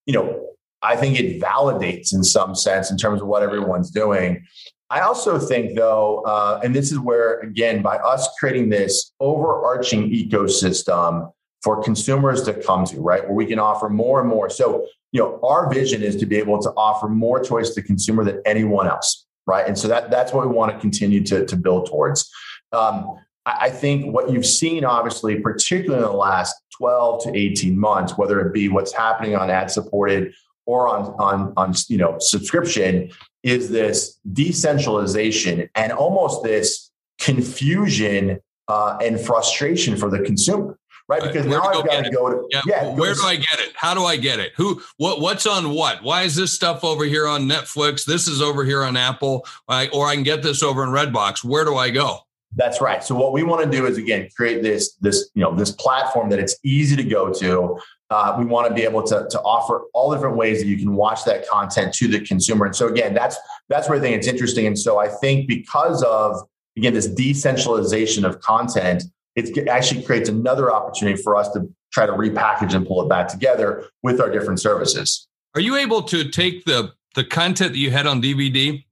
you 0.05 0.13
know, 0.13 0.47
I 0.81 0.95
think 0.95 1.19
it 1.19 1.41
validates 1.41 2.13
in 2.13 2.23
some 2.23 2.55
sense 2.55 2.91
in 2.91 2.97
terms 2.97 3.21
of 3.21 3.27
what 3.27 3.43
everyone's 3.43 3.91
doing. 3.91 4.45
I 4.89 5.01
also 5.01 5.37
think, 5.37 5.75
though, 5.75 6.23
uh, 6.25 6.61
and 6.63 6.73
this 6.73 6.91
is 6.91 6.99
where, 6.99 7.39
again, 7.39 7.81
by 7.81 7.97
us 7.97 8.29
creating 8.39 8.69
this 8.69 9.11
overarching 9.19 10.09
ecosystem 10.09 11.31
for 11.61 11.83
consumers 11.83 12.43
to 12.43 12.53
come 12.53 12.85
to, 12.85 13.01
right, 13.01 13.23
where 13.23 13.33
we 13.33 13.45
can 13.45 13.59
offer 13.59 13.89
more 13.89 14.21
and 14.21 14.29
more. 14.29 14.49
So, 14.49 14.87
you 15.11 15.19
know, 15.19 15.39
our 15.43 15.71
vision 15.73 16.03
is 16.03 16.15
to 16.17 16.25
be 16.25 16.37
able 16.37 16.61
to 16.61 16.69
offer 16.77 17.09
more 17.09 17.43
choice 17.43 17.71
to 17.71 17.81
consumer 17.81 18.23
than 18.23 18.41
anyone 18.45 18.87
else, 18.87 19.25
right? 19.45 19.67
And 19.67 19.77
so 19.77 19.87
that 19.89 20.09
that's 20.09 20.31
what 20.31 20.47
we 20.47 20.53
want 20.53 20.71
to 20.71 20.79
continue 20.79 21.23
to, 21.25 21.45
to 21.45 21.55
build 21.57 21.87
towards. 21.87 22.29
Um, 22.71 23.17
I 23.45 23.69
think 23.69 24.13
what 24.13 24.29
you've 24.29 24.45
seen, 24.45 24.83
obviously, 24.83 25.39
particularly 25.39 26.03
in 26.03 26.11
the 26.11 26.17
last 26.17 26.55
12 26.77 27.23
to 27.23 27.37
18 27.37 27.79
months, 27.79 28.17
whether 28.17 28.39
it 28.41 28.53
be 28.53 28.67
what's 28.67 28.93
happening 28.93 29.35
on 29.35 29.49
ad 29.49 29.71
supported 29.71 30.33
or 30.65 30.89
on, 30.89 31.15
on, 31.17 31.53
on 31.55 31.73
you 31.87 31.97
know, 31.97 32.17
subscription, 32.19 33.09
is 33.47 33.69
this 33.69 34.19
decentralization 34.33 35.69
and 35.73 35.91
almost 35.91 36.43
this 36.43 36.91
confusion 37.19 38.39
uh, 38.67 38.97
and 39.01 39.19
frustration 39.19 39.95
for 39.95 40.09
the 40.09 40.19
consumer 40.19 40.77
right? 41.07 41.21
Because 41.21 41.47
where 41.47 41.59
now 41.59 41.67
I've 41.67 41.85
got 41.85 42.03
to 42.03 42.11
go 42.11 42.29
to 42.29 42.47
yeah. 42.51 42.61
yeah 42.65 42.93
where 42.93 43.13
do 43.13 43.21
I 43.23 43.35
get 43.35 43.59
it? 43.59 43.71
How 43.75 43.93
do 43.93 44.03
I 44.03 44.17
get 44.17 44.39
it? 44.39 44.51
Who? 44.57 44.81
What? 44.97 45.21
What's 45.21 45.45
on 45.45 45.71
what? 45.71 46.03
Why 46.03 46.23
is 46.23 46.35
this 46.35 46.53
stuff 46.53 46.83
over 46.83 47.05
here 47.05 47.27
on 47.27 47.43
Netflix? 47.43 48.05
This 48.05 48.27
is 48.27 48.41
over 48.41 48.65
here 48.65 48.83
on 48.83 48.97
Apple, 48.97 49.45
or 49.69 50.07
I 50.07 50.15
can 50.15 50.23
get 50.23 50.43
this 50.43 50.61
over 50.63 50.83
in 50.83 50.89
Redbox. 50.89 51.43
Where 51.43 51.63
do 51.63 51.77
I 51.77 51.89
go? 51.89 52.19
That's 52.55 52.81
right. 52.81 53.03
So 53.03 53.15
what 53.15 53.33
we 53.33 53.43
want 53.43 53.63
to 53.63 53.69
do 53.69 53.85
is 53.85 53.97
again 53.97 54.29
create 54.35 54.61
this 54.63 54.95
this 54.95 55.29
you 55.33 55.43
know 55.43 55.55
this 55.55 55.71
platform 55.71 56.29
that 56.29 56.39
it's 56.39 56.57
easy 56.63 56.95
to 56.95 57.03
go 57.03 57.33
to 57.33 57.79
uh, 58.09 58.35
we 58.39 58.45
want 58.45 58.67
to 58.67 58.73
be 58.73 58.83
able 58.83 59.03
to, 59.03 59.27
to 59.29 59.41
offer 59.41 59.83
all 59.93 60.13
different 60.13 60.37
ways 60.37 60.61
that 60.61 60.67
you 60.67 60.77
can 60.77 60.95
watch 60.95 61.25
that 61.25 61.47
content 61.47 61.93
to 61.93 62.07
the 62.07 62.21
consumer. 62.21 62.65
And 62.65 62.75
so 62.75 62.87
again, 62.87 63.13
that's 63.13 63.37
that's 63.69 63.89
where 63.89 63.97
I 63.97 64.01
think 64.01 64.15
it's 64.15 64.27
interesting. 64.27 64.65
And 64.65 64.79
so 64.79 64.97
I 64.97 65.07
think 65.09 65.47
because 65.47 66.03
of 66.03 66.41
again 66.77 66.93
this 66.93 67.07
decentralization 67.07 68.23
of 68.23 68.39
content, 68.39 69.03
it 69.35 69.67
actually 69.67 70.03
creates 70.03 70.29
another 70.29 70.73
opportunity 70.73 71.21
for 71.21 71.35
us 71.35 71.49
to 71.49 71.69
try 71.91 72.05
to 72.05 72.13
repackage 72.13 72.73
and 72.73 72.87
pull 72.87 73.03
it 73.03 73.09
back 73.09 73.27
together 73.27 73.85
with 74.03 74.21
our 74.21 74.29
different 74.29 74.59
services. 74.59 75.27
Are 75.55 75.61
you 75.61 75.75
able 75.75 76.03
to 76.03 76.29
take 76.29 76.65
the 76.65 76.93
the 77.15 77.23
content 77.23 77.73
that 77.73 77.79
you 77.79 77.91
had 77.91 78.07
on 78.07 78.21
DVD 78.21 78.83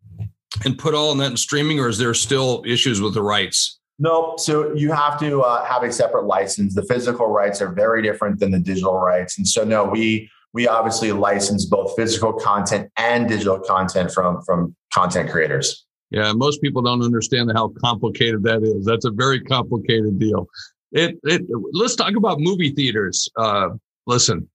and 0.64 0.78
put 0.78 0.94
all 0.94 1.12
of 1.12 1.18
that 1.20 1.32
in 1.32 1.38
streaming, 1.38 1.80
or 1.80 1.88
is 1.88 1.98
there 1.98 2.14
still 2.14 2.64
issues 2.66 3.00
with 3.00 3.14
the 3.14 3.22
rights? 3.22 3.80
No, 3.98 4.36
so 4.38 4.74
you 4.74 4.92
have 4.92 5.20
to 5.22 5.42
uh, 5.42 5.64
have 5.64 5.84
a 5.84 5.92
separate 5.92 6.26
license. 6.26 6.76
The 6.76 6.84
physical 6.84 7.28
rights 7.28 7.62
are 7.62 7.72
very 7.72 8.02
different 8.02 8.40
than 8.40 8.52
the 8.52 8.60
digital 8.60 8.98
rights, 8.98 9.38
and 9.38 9.48
so 9.48 9.64
no, 9.64 9.86
we 9.86 10.30
we 10.54 10.68
obviously 10.68 11.12
license 11.12 11.66
both 11.66 11.96
physical 11.96 12.34
content 12.34 12.90
and 12.98 13.28
digital 13.28 13.60
content 13.60 14.12
from 14.12 14.42
from 14.44 14.76
content 14.94 15.30
creators. 15.30 15.86
Yeah, 16.12 16.34
most 16.34 16.62
people 16.62 16.82
don't 16.82 17.04
understand 17.04 17.52
how 17.56 17.74
complicated 17.84 18.44
that 18.44 18.64
is. 18.64 18.86
That's 18.86 19.06
a 19.06 19.12
very 19.12 19.42
complicated 19.42 20.20
deal. 20.20 20.48
It, 20.92 21.18
it 21.24 21.42
let's 21.74 21.96
talk 21.96 22.16
about 22.16 22.40
movie 22.40 22.72
theaters. 22.72 23.28
Uh, 23.38 23.70
listen, 24.08 24.48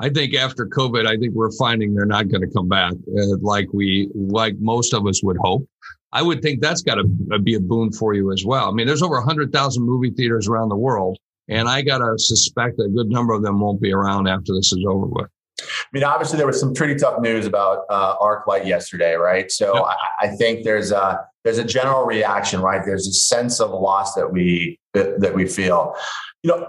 I 0.00 0.08
think 0.08 0.34
after 0.34 0.66
COVID, 0.66 1.06
I 1.06 1.18
think 1.18 1.34
we're 1.34 1.52
finding 1.52 1.94
they're 1.94 2.06
not 2.06 2.28
going 2.28 2.40
to 2.40 2.50
come 2.50 2.68
back 2.68 2.92
uh, 2.92 3.36
like 3.42 3.68
we 3.72 4.08
like 4.14 4.54
most 4.58 4.94
of 4.94 5.06
us 5.06 5.22
would 5.22 5.36
hope. 5.42 5.68
I 6.12 6.22
would 6.22 6.42
think 6.42 6.60
that's 6.60 6.82
got 6.82 6.96
to 6.96 7.04
be 7.38 7.54
a 7.54 7.60
boon 7.60 7.92
for 7.92 8.14
you 8.14 8.32
as 8.32 8.44
well. 8.44 8.68
I 8.68 8.72
mean, 8.72 8.86
there's 8.86 9.02
over 9.02 9.16
100,000 9.16 9.82
movie 9.82 10.10
theaters 10.10 10.48
around 10.48 10.70
the 10.70 10.76
world, 10.76 11.18
and 11.48 11.68
I 11.68 11.82
got 11.82 11.98
to 11.98 12.14
suspect 12.16 12.80
a 12.80 12.88
good 12.88 13.08
number 13.08 13.34
of 13.34 13.42
them 13.42 13.60
won't 13.60 13.80
be 13.80 13.92
around 13.92 14.26
after 14.26 14.54
this 14.54 14.72
is 14.72 14.84
over 14.88 15.06
with. 15.06 15.28
I 15.60 15.86
mean, 15.92 16.04
obviously, 16.04 16.38
there 16.38 16.46
was 16.46 16.58
some 16.58 16.72
pretty 16.72 16.94
tough 16.94 17.20
news 17.20 17.46
about 17.46 17.84
uh, 17.90 18.16
ArcLight 18.16 18.66
yesterday, 18.66 19.14
right? 19.14 19.50
So 19.52 19.74
yep. 19.74 19.84
I, 19.84 20.26
I, 20.26 20.28
think 20.36 20.64
there's 20.64 20.90
a 20.90 21.20
there's 21.44 21.58
a 21.58 21.64
general 21.64 22.06
reaction, 22.06 22.60
right? 22.60 22.82
There's 22.84 23.06
a 23.06 23.12
sense 23.12 23.60
of 23.60 23.70
loss 23.70 24.14
that 24.14 24.32
we 24.32 24.78
that, 24.94 25.20
that 25.20 25.34
we 25.34 25.46
feel. 25.46 25.94
You 26.42 26.52
know, 26.52 26.66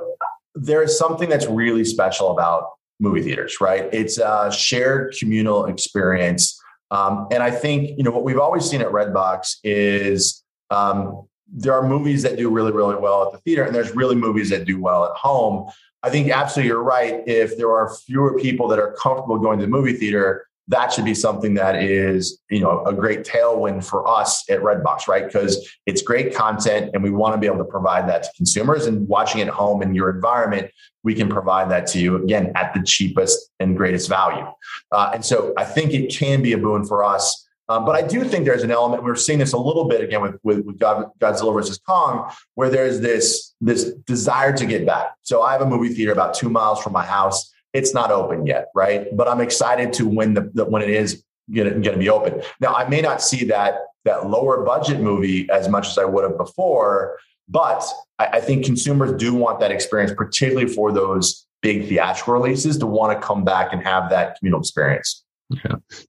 there 0.55 0.83
is 0.83 0.97
something 0.97 1.29
that's 1.29 1.47
really 1.47 1.85
special 1.85 2.31
about 2.31 2.65
movie 3.01 3.21
theaters, 3.21 3.57
right? 3.59 3.89
It's 3.91 4.17
a 4.17 4.51
shared 4.51 5.15
communal 5.19 5.65
experience 5.65 6.61
um, 6.91 7.27
and 7.31 7.41
I 7.41 7.49
think 7.49 7.97
you 7.97 8.03
know 8.03 8.11
what 8.11 8.23
we've 8.23 8.37
always 8.37 8.69
seen 8.69 8.81
at 8.81 8.87
Redbox 8.87 9.55
is 9.63 10.43
um, 10.69 11.25
there 11.47 11.73
are 11.73 11.87
movies 11.87 12.21
that 12.23 12.37
do 12.37 12.49
really 12.49 12.73
really 12.73 12.97
well 12.97 13.25
at 13.25 13.31
the 13.31 13.39
theater, 13.39 13.63
and 13.63 13.73
there's 13.73 13.95
really 13.95 14.15
movies 14.15 14.49
that 14.49 14.65
do 14.65 14.79
well 14.79 15.05
at 15.05 15.15
home. 15.15 15.71
I 16.03 16.09
think 16.09 16.29
absolutely 16.29 16.67
you're 16.67 16.83
right. 16.83 17.23
If 17.25 17.57
there 17.57 17.71
are 17.71 17.95
fewer 17.95 18.37
people 18.37 18.67
that 18.67 18.79
are 18.79 18.93
comfortable 18.99 19.37
going 19.39 19.59
to 19.59 19.65
the 19.65 19.71
movie 19.71 19.93
theater, 19.93 20.47
that 20.67 20.93
should 20.93 21.06
be 21.06 21.13
something 21.13 21.56
that 21.56 21.76
is, 21.76 22.39
you 22.50 22.60
know, 22.60 22.84
a 22.86 22.93
great 22.93 23.24
tailwind 23.24 23.84
for 23.84 24.08
us 24.08 24.50
at 24.50 24.62
Redbox, 24.62 25.08
right? 25.08 25.26
Because 25.26 25.69
it's 25.86 26.02
great 26.02 26.34
content 26.34 26.91
and 26.93 27.04
we 27.04 27.10
want 27.10 27.34
to 27.34 27.39
be 27.39 27.47
able 27.47 27.58
to 27.58 27.65
provide 27.65 28.08
that 28.10 28.24
to 28.24 28.30
consumers 28.38 28.86
and 28.86 29.08
watching 29.08 29.41
at 29.41 29.50
home 29.50 29.82
in 29.82 29.93
your 29.93 30.10
environment, 30.10 30.71
we 31.04 31.13
can 31.13 31.28
provide 31.28 31.69
that 31.71 31.88
to 31.88 32.00
you 32.00 32.24
again 32.24 32.52
at 32.56 32.74
the 32.74 32.82
cheapest 32.84 33.52
and 33.60 33.76
greatest 33.76 34.08
value. 34.08 34.45
Uh, 34.91 35.12
and 35.15 35.26
so 35.26 35.54
I 35.58 35.65
think 35.65 35.93
it 35.93 36.13
can 36.13 36.41
be 36.41 36.54
a 36.54 36.58
boon 36.58 36.86
for 36.86 37.04
us. 37.04 37.47
Um, 37.67 37.86
but 37.86 37.95
I 37.95 38.02
do 38.02 38.24
think 38.24 38.45
there's 38.45 38.63
an 38.63 38.71
element. 38.71 39.04
We're 39.04 39.15
seeing 39.15 39.39
this 39.39 39.54
a 39.54 39.58
little 39.58 39.86
bit 39.86 40.02
again 40.02 40.21
with, 40.21 40.36
with, 40.43 40.65
with 40.65 40.78
Godzilla 40.78 41.54
versus 41.54 41.78
Kong, 41.78 42.30
where 42.56 42.69
there's 42.69 43.00
this 43.00 43.54
this 43.62 43.93
desire 44.06 44.52
to 44.58 44.65
get 44.65 44.86
back. 44.86 45.13
So 45.21 45.41
I 45.41 45.54
have 45.54 45.62
a 45.62 45.65
movie 45.65 45.93
theater 45.93 46.12
about 46.12 46.34
two 46.34 46.50
miles 46.50 46.84
from 46.84 46.91
my 46.91 47.06
house 47.06 47.50
it's 47.73 47.93
not 47.93 48.12
open 48.12 48.45
yet, 48.45 48.67
right? 48.75 49.15
But 49.15 49.27
I'm 49.27 49.41
excited 49.41 49.93
to 49.93 50.07
when 50.07 50.34
the, 50.34 50.51
the 50.53 50.65
when 50.65 50.81
it 50.81 50.89
is 50.89 51.23
going 51.53 51.81
to 51.81 51.97
be 51.97 52.10
open. 52.10 52.41
Now, 52.60 52.73
I 52.73 52.88
may 52.88 53.01
not 53.01 53.21
see 53.21 53.45
that 53.45 53.75
that 54.03 54.29
lower 54.29 54.63
budget 54.63 54.99
movie 54.99 55.47
as 55.51 55.69
much 55.69 55.88
as 55.88 55.97
I 55.97 56.05
would 56.05 56.23
have 56.23 56.38
before, 56.38 57.19
but 57.47 57.84
I, 58.17 58.25
I 58.25 58.41
think 58.41 58.65
consumers 58.65 59.12
do 59.13 59.34
want 59.34 59.60
that 59.60 59.71
experience, 59.71 60.12
particularly 60.15 60.71
for 60.73 60.91
those 60.91 61.45
big 61.62 61.88
theatrical 61.88 62.34
releases, 62.34 62.77
to 62.79 62.88
want 62.88 63.19
to 63.19 63.25
come 63.25 63.43
back 63.43 63.73
and 63.73 63.84
have 63.84 64.10
that 64.10 64.38
communal 64.39 64.60
experience. 64.60 65.23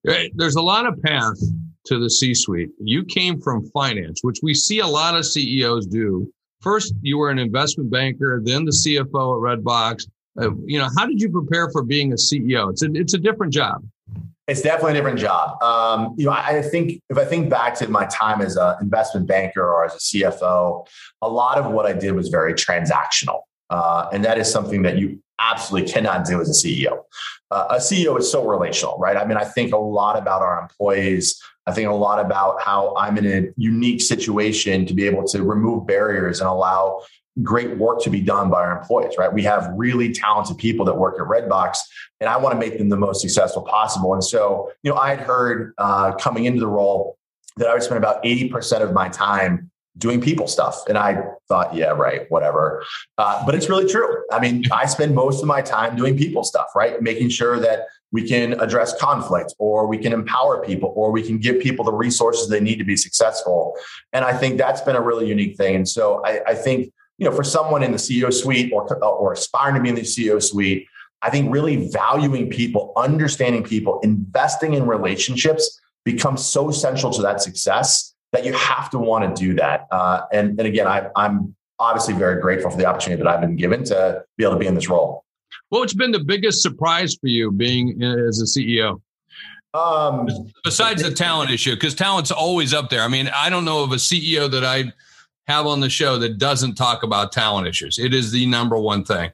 Yeah. 0.04 0.24
There's 0.34 0.54
a 0.54 0.62
lot 0.62 0.86
of 0.86 1.02
path 1.02 1.36
to 1.86 1.98
the 1.98 2.08
C-suite. 2.08 2.70
You 2.80 3.04
came 3.04 3.40
from 3.40 3.68
finance, 3.70 4.20
which 4.22 4.38
we 4.42 4.54
see 4.54 4.78
a 4.78 4.86
lot 4.86 5.16
of 5.16 5.26
CEOs 5.26 5.86
do. 5.86 6.32
First, 6.60 6.94
you 7.02 7.18
were 7.18 7.30
an 7.30 7.40
investment 7.40 7.90
banker, 7.90 8.40
then 8.42 8.64
the 8.64 8.70
CFO 8.70 9.04
at 9.04 9.58
Redbox, 9.58 10.06
uh, 10.40 10.54
you 10.64 10.78
know, 10.78 10.88
how 10.96 11.06
did 11.06 11.20
you 11.20 11.28
prepare 11.28 11.70
for 11.70 11.82
being 11.82 12.12
a 12.12 12.16
CEO? 12.16 12.70
It's 12.70 12.82
a, 12.82 12.88
it's 12.92 13.14
a 13.14 13.18
different 13.18 13.52
job. 13.52 13.84
It's 14.48 14.60
definitely 14.60 14.92
a 14.92 14.94
different 14.94 15.18
job. 15.18 15.62
Um, 15.62 16.14
you 16.18 16.26
know, 16.26 16.32
I, 16.32 16.58
I 16.58 16.62
think 16.62 17.00
if 17.08 17.16
I 17.16 17.24
think 17.24 17.48
back 17.48 17.74
to 17.76 17.88
my 17.88 18.06
time 18.06 18.40
as 18.40 18.56
an 18.56 18.76
investment 18.80 19.26
banker 19.26 19.62
or 19.62 19.84
as 19.84 19.94
a 19.94 19.98
CFO, 19.98 20.86
a 21.22 21.28
lot 21.28 21.58
of 21.58 21.70
what 21.70 21.86
I 21.86 21.92
did 21.92 22.12
was 22.12 22.28
very 22.28 22.54
transactional. 22.54 23.42
Uh, 23.70 24.08
and 24.12 24.24
that 24.24 24.38
is 24.38 24.50
something 24.50 24.82
that 24.82 24.98
you 24.98 25.22
absolutely 25.38 25.90
cannot 25.90 26.26
do 26.26 26.40
as 26.40 26.48
a 26.48 26.66
CEO. 26.66 27.02
Uh, 27.50 27.66
a 27.70 27.76
CEO 27.76 28.18
is 28.18 28.30
so 28.30 28.46
relational, 28.46 28.98
right? 28.98 29.16
I 29.16 29.24
mean, 29.24 29.36
I 29.36 29.44
think 29.44 29.72
a 29.72 29.78
lot 29.78 30.18
about 30.18 30.42
our 30.42 30.60
employees. 30.60 31.40
I 31.66 31.72
think 31.72 31.88
a 31.88 31.94
lot 31.94 32.18
about 32.18 32.60
how 32.60 32.94
I'm 32.96 33.16
in 33.18 33.26
a 33.26 33.48
unique 33.56 34.00
situation 34.00 34.86
to 34.86 34.94
be 34.94 35.06
able 35.06 35.24
to 35.28 35.42
remove 35.42 35.86
barriers 35.86 36.40
and 36.40 36.48
allow 36.48 37.02
great 37.42 37.78
work 37.78 38.02
to 38.02 38.10
be 38.10 38.20
done 38.20 38.50
by 38.50 38.60
our 38.60 38.78
employees, 38.78 39.14
right? 39.16 39.32
We 39.32 39.42
have 39.44 39.70
really 39.74 40.12
talented 40.12 40.58
people 40.58 40.84
that 40.86 40.96
work 40.96 41.14
at 41.18 41.26
Redbox, 41.26 41.78
and 42.20 42.28
I 42.28 42.36
want 42.36 42.52
to 42.54 42.58
make 42.58 42.78
them 42.78 42.88
the 42.88 42.96
most 42.96 43.22
successful 43.22 43.62
possible. 43.62 44.12
And 44.12 44.22
so, 44.22 44.70
you 44.82 44.90
know, 44.90 44.98
I 44.98 45.10
had 45.10 45.20
heard 45.20 45.72
uh, 45.78 46.12
coming 46.12 46.44
into 46.44 46.60
the 46.60 46.66
role 46.66 47.16
that 47.56 47.68
I 47.68 47.72
would 47.72 47.82
spend 47.82 47.98
about 47.98 48.22
80% 48.22 48.82
of 48.82 48.92
my 48.92 49.08
time 49.08 49.70
doing 49.98 50.20
people 50.20 50.46
stuff. 50.46 50.82
And 50.88 50.96
I 50.96 51.22
thought, 51.48 51.74
yeah, 51.74 51.90
right, 51.90 52.22
whatever. 52.30 52.84
Uh, 53.18 53.44
but 53.44 53.54
it's 53.54 53.68
really 53.68 53.86
true. 53.86 54.24
I 54.32 54.40
mean, 54.40 54.64
I 54.72 54.86
spend 54.86 55.14
most 55.14 55.42
of 55.42 55.46
my 55.46 55.60
time 55.60 55.96
doing 55.96 56.16
people 56.16 56.44
stuff, 56.44 56.68
right? 56.74 57.00
Making 57.02 57.28
sure 57.28 57.58
that 57.60 57.86
we 58.10 58.26
can 58.26 58.58
address 58.60 58.98
conflict 58.98 59.54
or 59.58 59.86
we 59.86 59.98
can 59.98 60.12
empower 60.12 60.64
people 60.64 60.92
or 60.96 61.12
we 61.12 61.22
can 61.22 61.38
give 61.38 61.60
people 61.60 61.84
the 61.84 61.92
resources 61.92 62.48
they 62.48 62.60
need 62.60 62.76
to 62.76 62.84
be 62.84 62.96
successful. 62.96 63.74
And 64.12 64.24
I 64.24 64.32
think 64.32 64.58
that's 64.58 64.80
been 64.80 64.96
a 64.96 65.00
really 65.00 65.26
unique 65.28 65.56
thing. 65.56 65.74
And 65.74 65.88
so 65.88 66.22
I, 66.24 66.40
I 66.46 66.54
think 66.54 66.92
you 67.18 67.28
know, 67.28 67.34
for 67.34 67.44
someone 67.44 67.82
in 67.82 67.92
the 67.92 67.98
CEO 67.98 68.32
suite 68.32 68.72
or, 68.72 68.86
or 69.04 69.32
aspiring 69.32 69.76
to 69.76 69.80
be 69.80 69.88
in 69.88 69.94
the 69.94 70.02
CEO 70.02 70.42
suite, 70.42 70.86
I 71.22 71.30
think 71.30 71.52
really 71.52 71.88
valuing 71.88 72.50
people, 72.50 72.92
understanding 72.96 73.62
people, 73.62 74.00
investing 74.00 74.74
in 74.74 74.86
relationships 74.86 75.80
becomes 76.04 76.44
so 76.44 76.70
central 76.70 77.12
to 77.12 77.22
that 77.22 77.40
success 77.40 78.14
that 78.32 78.44
you 78.44 78.52
have 78.54 78.90
to 78.90 78.98
want 78.98 79.36
to 79.36 79.40
do 79.40 79.54
that. 79.54 79.86
Uh, 79.92 80.22
and, 80.32 80.58
and 80.58 80.66
again, 80.66 80.88
I, 80.88 81.08
I'm 81.14 81.54
obviously 81.78 82.14
very 82.14 82.40
grateful 82.40 82.70
for 82.70 82.76
the 82.76 82.86
opportunity 82.86 83.22
that 83.22 83.28
I've 83.28 83.40
been 83.40 83.56
given 83.56 83.84
to 83.84 84.24
be 84.36 84.44
able 84.44 84.54
to 84.54 84.58
be 84.58 84.66
in 84.66 84.74
this 84.74 84.88
role. 84.88 85.24
Well, 85.70 85.80
what's 85.80 85.94
been 85.94 86.12
the 86.12 86.24
biggest 86.24 86.62
surprise 86.62 87.14
for 87.14 87.28
you 87.28 87.52
being 87.52 88.02
as 88.02 88.40
a 88.40 88.44
CEO? 88.44 89.00
Um, 89.74 90.28
Besides 90.64 91.02
the 91.02 91.10
talent 91.10 91.50
issue, 91.50 91.74
because 91.74 91.94
talent's 91.94 92.30
always 92.30 92.74
up 92.74 92.90
there. 92.90 93.02
I 93.02 93.08
mean, 93.08 93.30
I 93.34 93.48
don't 93.48 93.64
know 93.64 93.82
of 93.82 93.92
a 93.92 93.96
CEO 93.96 94.50
that 94.50 94.64
I 94.64 94.92
have 95.46 95.66
on 95.66 95.80
the 95.80 95.90
show 95.90 96.18
that 96.18 96.38
doesn't 96.38 96.74
talk 96.74 97.02
about 97.02 97.32
talent 97.32 97.66
issues. 97.66 97.98
It 97.98 98.14
is 98.14 98.30
the 98.30 98.46
number 98.46 98.78
one 98.78 99.04
thing. 99.04 99.30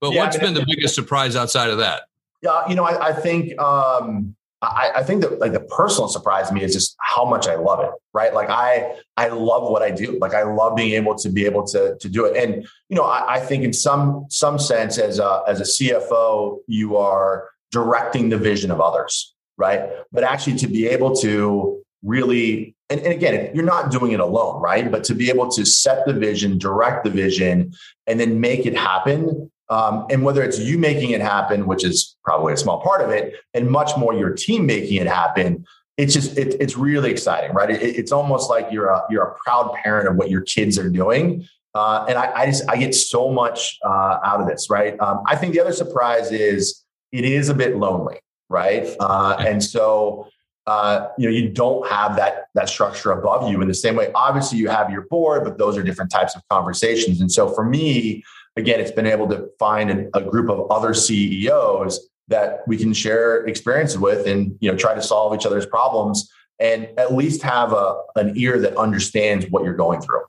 But 0.00 0.12
yeah, 0.12 0.24
what's 0.24 0.36
I 0.36 0.40
mean, 0.40 0.54
been 0.54 0.62
the 0.62 0.74
biggest 0.74 0.94
surprise 0.94 1.36
outside 1.36 1.70
of 1.70 1.78
that? 1.78 2.02
Yeah, 2.42 2.68
you 2.68 2.74
know, 2.74 2.84
I, 2.84 3.08
I 3.08 3.12
think 3.12 3.58
um, 3.60 4.34
I, 4.62 4.90
I, 4.96 5.02
think 5.04 5.22
that 5.22 5.38
like 5.38 5.52
the 5.52 5.60
personal 5.60 6.08
surprise 6.08 6.48
to 6.48 6.54
me 6.54 6.62
is 6.62 6.72
just 6.72 6.96
how 6.98 7.24
much 7.24 7.46
I 7.46 7.54
love 7.54 7.80
it. 7.80 7.90
Right, 8.12 8.34
like 8.34 8.50
I 8.50 8.96
I 9.16 9.28
love 9.28 9.70
what 9.70 9.82
I 9.82 9.90
do. 9.90 10.18
Like 10.20 10.34
I 10.34 10.42
love 10.42 10.76
being 10.76 10.92
able 10.92 11.16
to 11.16 11.28
be 11.28 11.44
able 11.44 11.66
to 11.68 11.96
to 12.00 12.08
do 12.08 12.24
it. 12.24 12.36
And 12.36 12.66
you 12.88 12.96
know, 12.96 13.04
I, 13.04 13.34
I 13.34 13.40
think 13.40 13.62
in 13.64 13.72
some 13.72 14.26
some 14.28 14.58
sense, 14.58 14.98
as 14.98 15.20
a 15.20 15.42
as 15.46 15.60
a 15.60 15.64
CFO, 15.64 16.58
you 16.66 16.96
are 16.96 17.48
directing 17.70 18.28
the 18.28 18.38
vision 18.38 18.70
of 18.70 18.80
others. 18.80 19.34
Right, 19.56 19.88
but 20.10 20.24
actually 20.24 20.56
to 20.58 20.66
be 20.66 20.88
able 20.88 21.14
to 21.16 21.80
really 22.02 22.74
and, 22.92 23.00
and, 23.00 23.12
again 23.12 23.50
you're 23.54 23.64
not 23.64 23.90
doing 23.90 24.12
it 24.12 24.20
alone 24.20 24.60
right? 24.60 24.90
But 24.90 25.04
to 25.04 25.14
be 25.14 25.30
able 25.30 25.50
to 25.50 25.64
set 25.64 26.06
the 26.06 26.12
vision 26.12 26.58
direct 26.58 27.04
the 27.04 27.10
vision 27.10 27.74
and 28.06 28.20
then 28.20 28.40
make 28.40 28.66
it 28.66 28.76
happen 28.76 29.50
um, 29.68 30.06
and 30.10 30.22
whether 30.22 30.42
it's 30.42 30.58
you 30.58 30.78
making 30.78 31.10
it 31.10 31.20
happen 31.20 31.66
which 31.66 31.84
is 31.84 32.16
probably 32.24 32.52
a 32.52 32.56
small 32.56 32.80
part 32.82 33.00
of 33.00 33.10
it 33.10 33.34
and 33.54 33.70
much 33.70 33.96
more 33.96 34.14
your 34.14 34.30
team 34.30 34.66
making 34.66 35.00
it 35.00 35.06
happen 35.06 35.64
it's 35.96 36.14
just 36.14 36.38
it, 36.38 36.56
it's 36.60 36.76
really 36.76 37.10
exciting 37.10 37.52
right? 37.52 37.70
It, 37.70 37.82
it's 37.82 38.12
almost 38.12 38.50
like 38.50 38.68
you're 38.70 38.88
a 38.88 39.02
you're 39.10 39.24
a 39.24 39.34
proud 39.34 39.74
parent 39.74 40.08
of 40.08 40.16
what 40.16 40.30
your 40.30 40.42
kids 40.42 40.78
are 40.78 40.88
doing. 40.88 41.46
Uh, 41.74 42.04
and 42.06 42.18
I, 42.18 42.32
I, 42.34 42.46
just 42.46 42.68
i 42.68 42.76
get 42.76 42.94
so 42.94 43.32
much 43.32 43.78
uh, 43.82 44.18
out 44.22 44.42
of 44.42 44.46
this 44.46 44.68
right? 44.68 44.98
Um, 45.00 45.22
i 45.26 45.36
think 45.36 45.54
the 45.54 45.60
other 45.60 45.72
surprise 45.72 46.30
is 46.30 46.84
it 47.12 47.24
is 47.24 47.48
a 47.48 47.54
bit 47.54 47.76
lonely 47.76 48.20
right? 48.52 48.86
Uh, 49.00 49.36
and 49.40 49.64
so 49.64 50.28
uh, 50.66 51.08
you 51.18 51.28
know, 51.28 51.34
you 51.34 51.48
don't 51.48 51.86
have 51.88 52.16
that 52.16 52.46
that 52.54 52.68
structure 52.68 53.10
above 53.10 53.50
you 53.50 53.60
in 53.60 53.68
the 53.68 53.74
same 53.74 53.96
way. 53.96 54.12
Obviously, 54.14 54.58
you 54.58 54.68
have 54.68 54.90
your 54.90 55.02
board, 55.02 55.44
but 55.44 55.58
those 55.58 55.76
are 55.76 55.82
different 55.82 56.10
types 56.10 56.36
of 56.36 56.42
conversations. 56.48 57.20
And 57.20 57.30
so, 57.30 57.52
for 57.52 57.64
me, 57.64 58.22
again, 58.56 58.78
it's 58.78 58.92
been 58.92 59.06
able 59.06 59.28
to 59.28 59.48
find 59.58 60.08
a, 60.14 60.20
group 60.22 60.48
of 60.48 60.70
other 60.70 60.94
CEOs 60.94 62.08
that 62.28 62.60
we 62.68 62.76
can 62.76 62.92
share 62.92 63.44
experiences 63.46 63.98
with, 63.98 64.26
and 64.26 64.56
you 64.60 64.70
know, 64.70 64.78
try 64.78 64.94
to 64.94 65.02
solve 65.02 65.34
each 65.34 65.46
other's 65.46 65.66
problems, 65.66 66.30
and 66.60 66.88
at 66.96 67.12
least 67.12 67.42
have 67.42 67.72
a 67.72 68.00
an 68.14 68.34
ear 68.36 68.60
that 68.60 68.76
understands 68.76 69.46
what 69.50 69.64
you're 69.64 69.74
going 69.74 70.00
through. 70.00 70.22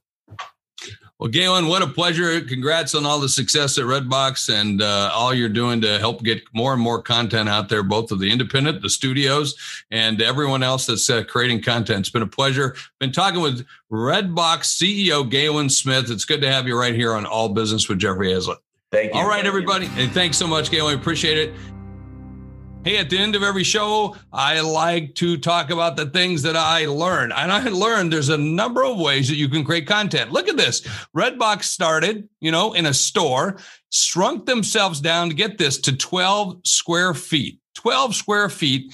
Well, 1.19 1.29
Galen, 1.29 1.67
what 1.67 1.81
a 1.81 1.87
pleasure. 1.87 2.41
Congrats 2.41 2.95
on 2.95 3.05
all 3.05 3.19
the 3.19 3.29
success 3.29 3.77
at 3.77 3.85
Redbox 3.85 4.53
and 4.53 4.81
uh, 4.81 5.11
all 5.13 5.33
you're 5.33 5.47
doing 5.47 5.79
to 5.81 5.99
help 5.99 6.23
get 6.23 6.41
more 6.53 6.73
and 6.73 6.81
more 6.81 7.01
content 7.01 7.47
out 7.47 7.69
there, 7.69 7.83
both 7.83 8.11
of 8.11 8.19
the 8.19 8.31
independent, 8.31 8.81
the 8.81 8.89
studios, 8.89 9.55
and 9.91 10.21
everyone 10.21 10.63
else 10.63 10.87
that's 10.87 11.09
uh, 11.09 11.23
creating 11.23 11.61
content. 11.61 11.99
It's 12.01 12.09
been 12.09 12.23
a 12.23 12.27
pleasure. 12.27 12.75
Been 12.99 13.11
talking 13.11 13.41
with 13.41 13.65
Redbox 13.91 14.63
CEO 14.63 15.29
Galen 15.29 15.69
Smith. 15.69 16.09
It's 16.09 16.25
good 16.25 16.41
to 16.41 16.51
have 16.51 16.67
you 16.67 16.77
right 16.77 16.95
here 16.95 17.13
on 17.13 17.25
All 17.25 17.49
Business 17.49 17.87
with 17.87 17.99
Jeffrey 17.99 18.29
Hayzlett. 18.29 18.57
Thank 18.91 19.13
you. 19.13 19.19
All 19.19 19.27
right, 19.27 19.45
everybody. 19.45 19.89
And 19.95 20.11
thanks 20.11 20.37
so 20.37 20.47
much, 20.47 20.71
Galen. 20.71 20.97
Appreciate 20.99 21.37
it. 21.37 21.53
Hey, 22.83 22.97
at 22.97 23.09
the 23.09 23.17
end 23.17 23.33
of 23.37 23.43
every 23.43 23.63
show, 23.63 24.17
I 24.33 24.59
like 24.59 25.15
to 25.15 25.37
talk 25.37 25.69
about 25.69 25.95
the 25.95 26.07
things 26.07 26.41
that 26.41 26.57
I 26.57 26.85
learned. 26.85 27.31
And 27.31 27.49
I 27.49 27.69
learned 27.69 28.11
there's 28.11 28.27
a 28.27 28.37
number 28.37 28.83
of 28.83 28.99
ways 28.99 29.29
that 29.29 29.37
you 29.37 29.47
can 29.47 29.63
create 29.63 29.87
content. 29.87 30.33
Look 30.33 30.49
at 30.49 30.57
this. 30.57 30.81
Redbox 31.15 31.63
started, 31.63 32.27
you 32.41 32.51
know, 32.51 32.73
in 32.73 32.85
a 32.85 32.93
store, 32.93 33.57
shrunk 33.89 34.45
themselves 34.47 34.99
down 34.99 35.29
to 35.29 35.33
get 35.33 35.57
this 35.57 35.79
to 35.79 35.95
12 35.95 36.67
square 36.67 37.13
feet. 37.13 37.57
12 37.75 38.15
square 38.15 38.49
feet. 38.49 38.93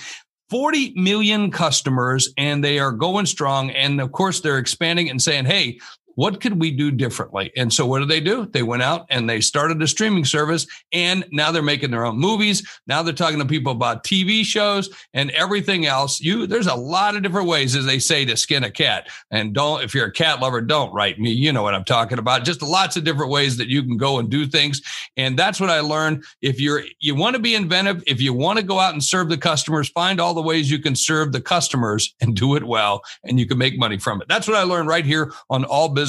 40 0.52 0.93
million 0.95 1.49
customers 1.49 2.32
and 2.38 2.63
they 2.63 2.78
are 2.78 2.91
going 2.91 3.25
strong. 3.25 3.71
And 3.71 3.99
of 4.02 4.12
course, 4.12 4.41
they're 4.41 4.60
expanding 4.60 5.10
and 5.10 5.19
saying, 5.19 5.45
Hey, 5.45 5.80
what 6.15 6.41
could 6.41 6.60
we 6.60 6.72
do 6.72 6.91
differently? 6.91 7.52
And 7.56 7.72
so 7.72 7.86
what 7.86 8.00
did 8.00 8.10
they 8.10 8.19
do? 8.19 8.45
They 8.45 8.62
went 8.62 8.84
out 8.84 9.06
and 9.10 9.30
they 9.30 9.39
started 9.39 9.82
a 9.82 9.88
streaming 9.88 10.26
service 10.26 10.67
and 10.91 11.26
now 11.32 11.52
they're 11.52 11.62
making 11.62 11.91
their 11.91 12.06
own 12.06 12.17
movies. 12.17 12.67
Now 12.88 13.04
they're 13.04 13.13
talking 13.13 13.39
to 13.39 13.45
people 13.45 13.72
about 13.72 14.04
TV 14.04 14.43
shows 14.43 14.89
and 15.13 15.32
everything 15.32 15.86
else. 15.86 16.19
You 16.19 16.45
there's 16.45 16.67
a 16.67 16.76
lot 16.76 17.15
of 17.15 17.24
different 17.24 17.48
ways 17.48 17.74
as 17.74 17.86
they 17.86 18.00
say 18.00 18.26
to 18.26 18.36
skin 18.36 18.65
a 18.65 18.72
cat. 18.72 19.08
And 19.32 19.54
don't 19.54 19.82
if 19.82 19.95
you're 19.95 20.08
a 20.08 20.12
cat 20.12 20.41
lover, 20.41 20.60
don't 20.60 20.93
write 20.93 21.19
me. 21.19 21.32
You 21.32 21.54
know 21.54 21.63
what 21.63 21.74
I'm 21.74 21.86
talking 21.86 22.19
about. 22.19 22.43
Just 22.43 22.62
lots 22.62 22.98
of 22.98 23.06
different 23.06 23.32
ways 23.32 23.56
that 23.56 23.69
you 23.69 23.82
can 23.82 23.95
go 23.95 24.19
and 24.19 24.30
do 24.30 24.45
things. 24.45 24.82
And 25.15 25.39
that's 25.39 25.62
what 25.62 25.69
I 25.69 25.80
learned. 25.80 26.26
If 26.41 26.60
you're 26.60 26.84
you 27.00 27.15
want 27.15 27.38
to 27.38 27.41
be 27.41 27.56
inventive, 27.56 28.04
if 28.08 28.19
you 28.19 28.34
want 28.34 28.60
to 28.60 28.65
go 28.65 28.78
out 28.78 28.91
and 28.93 29.02
serve 29.02 29.30
the 29.30 29.38
customers, 29.38 29.88
find 29.88 30.19
all 30.19 30.34
the 30.34 30.41
ways 30.41 30.69
you 30.69 30.80
can 30.80 30.95
serve 30.95 31.32
the 31.32 31.41
customers 31.41 32.13
and 32.19 32.36
do 32.36 32.58
it 32.58 32.63
well 32.65 33.04
and 33.24 33.39
you 33.39 33.45
can 33.45 33.58
make 33.58 33.80
money 33.80 33.98
from 33.98 34.22
it. 34.22 34.28
That's 34.28 34.50
what 34.50 34.58
I 34.58 34.63
learned 34.63 34.89
right 34.89 35.06
here 35.06 35.32
on 35.50 35.63
all 35.63 35.88
business 35.88 36.09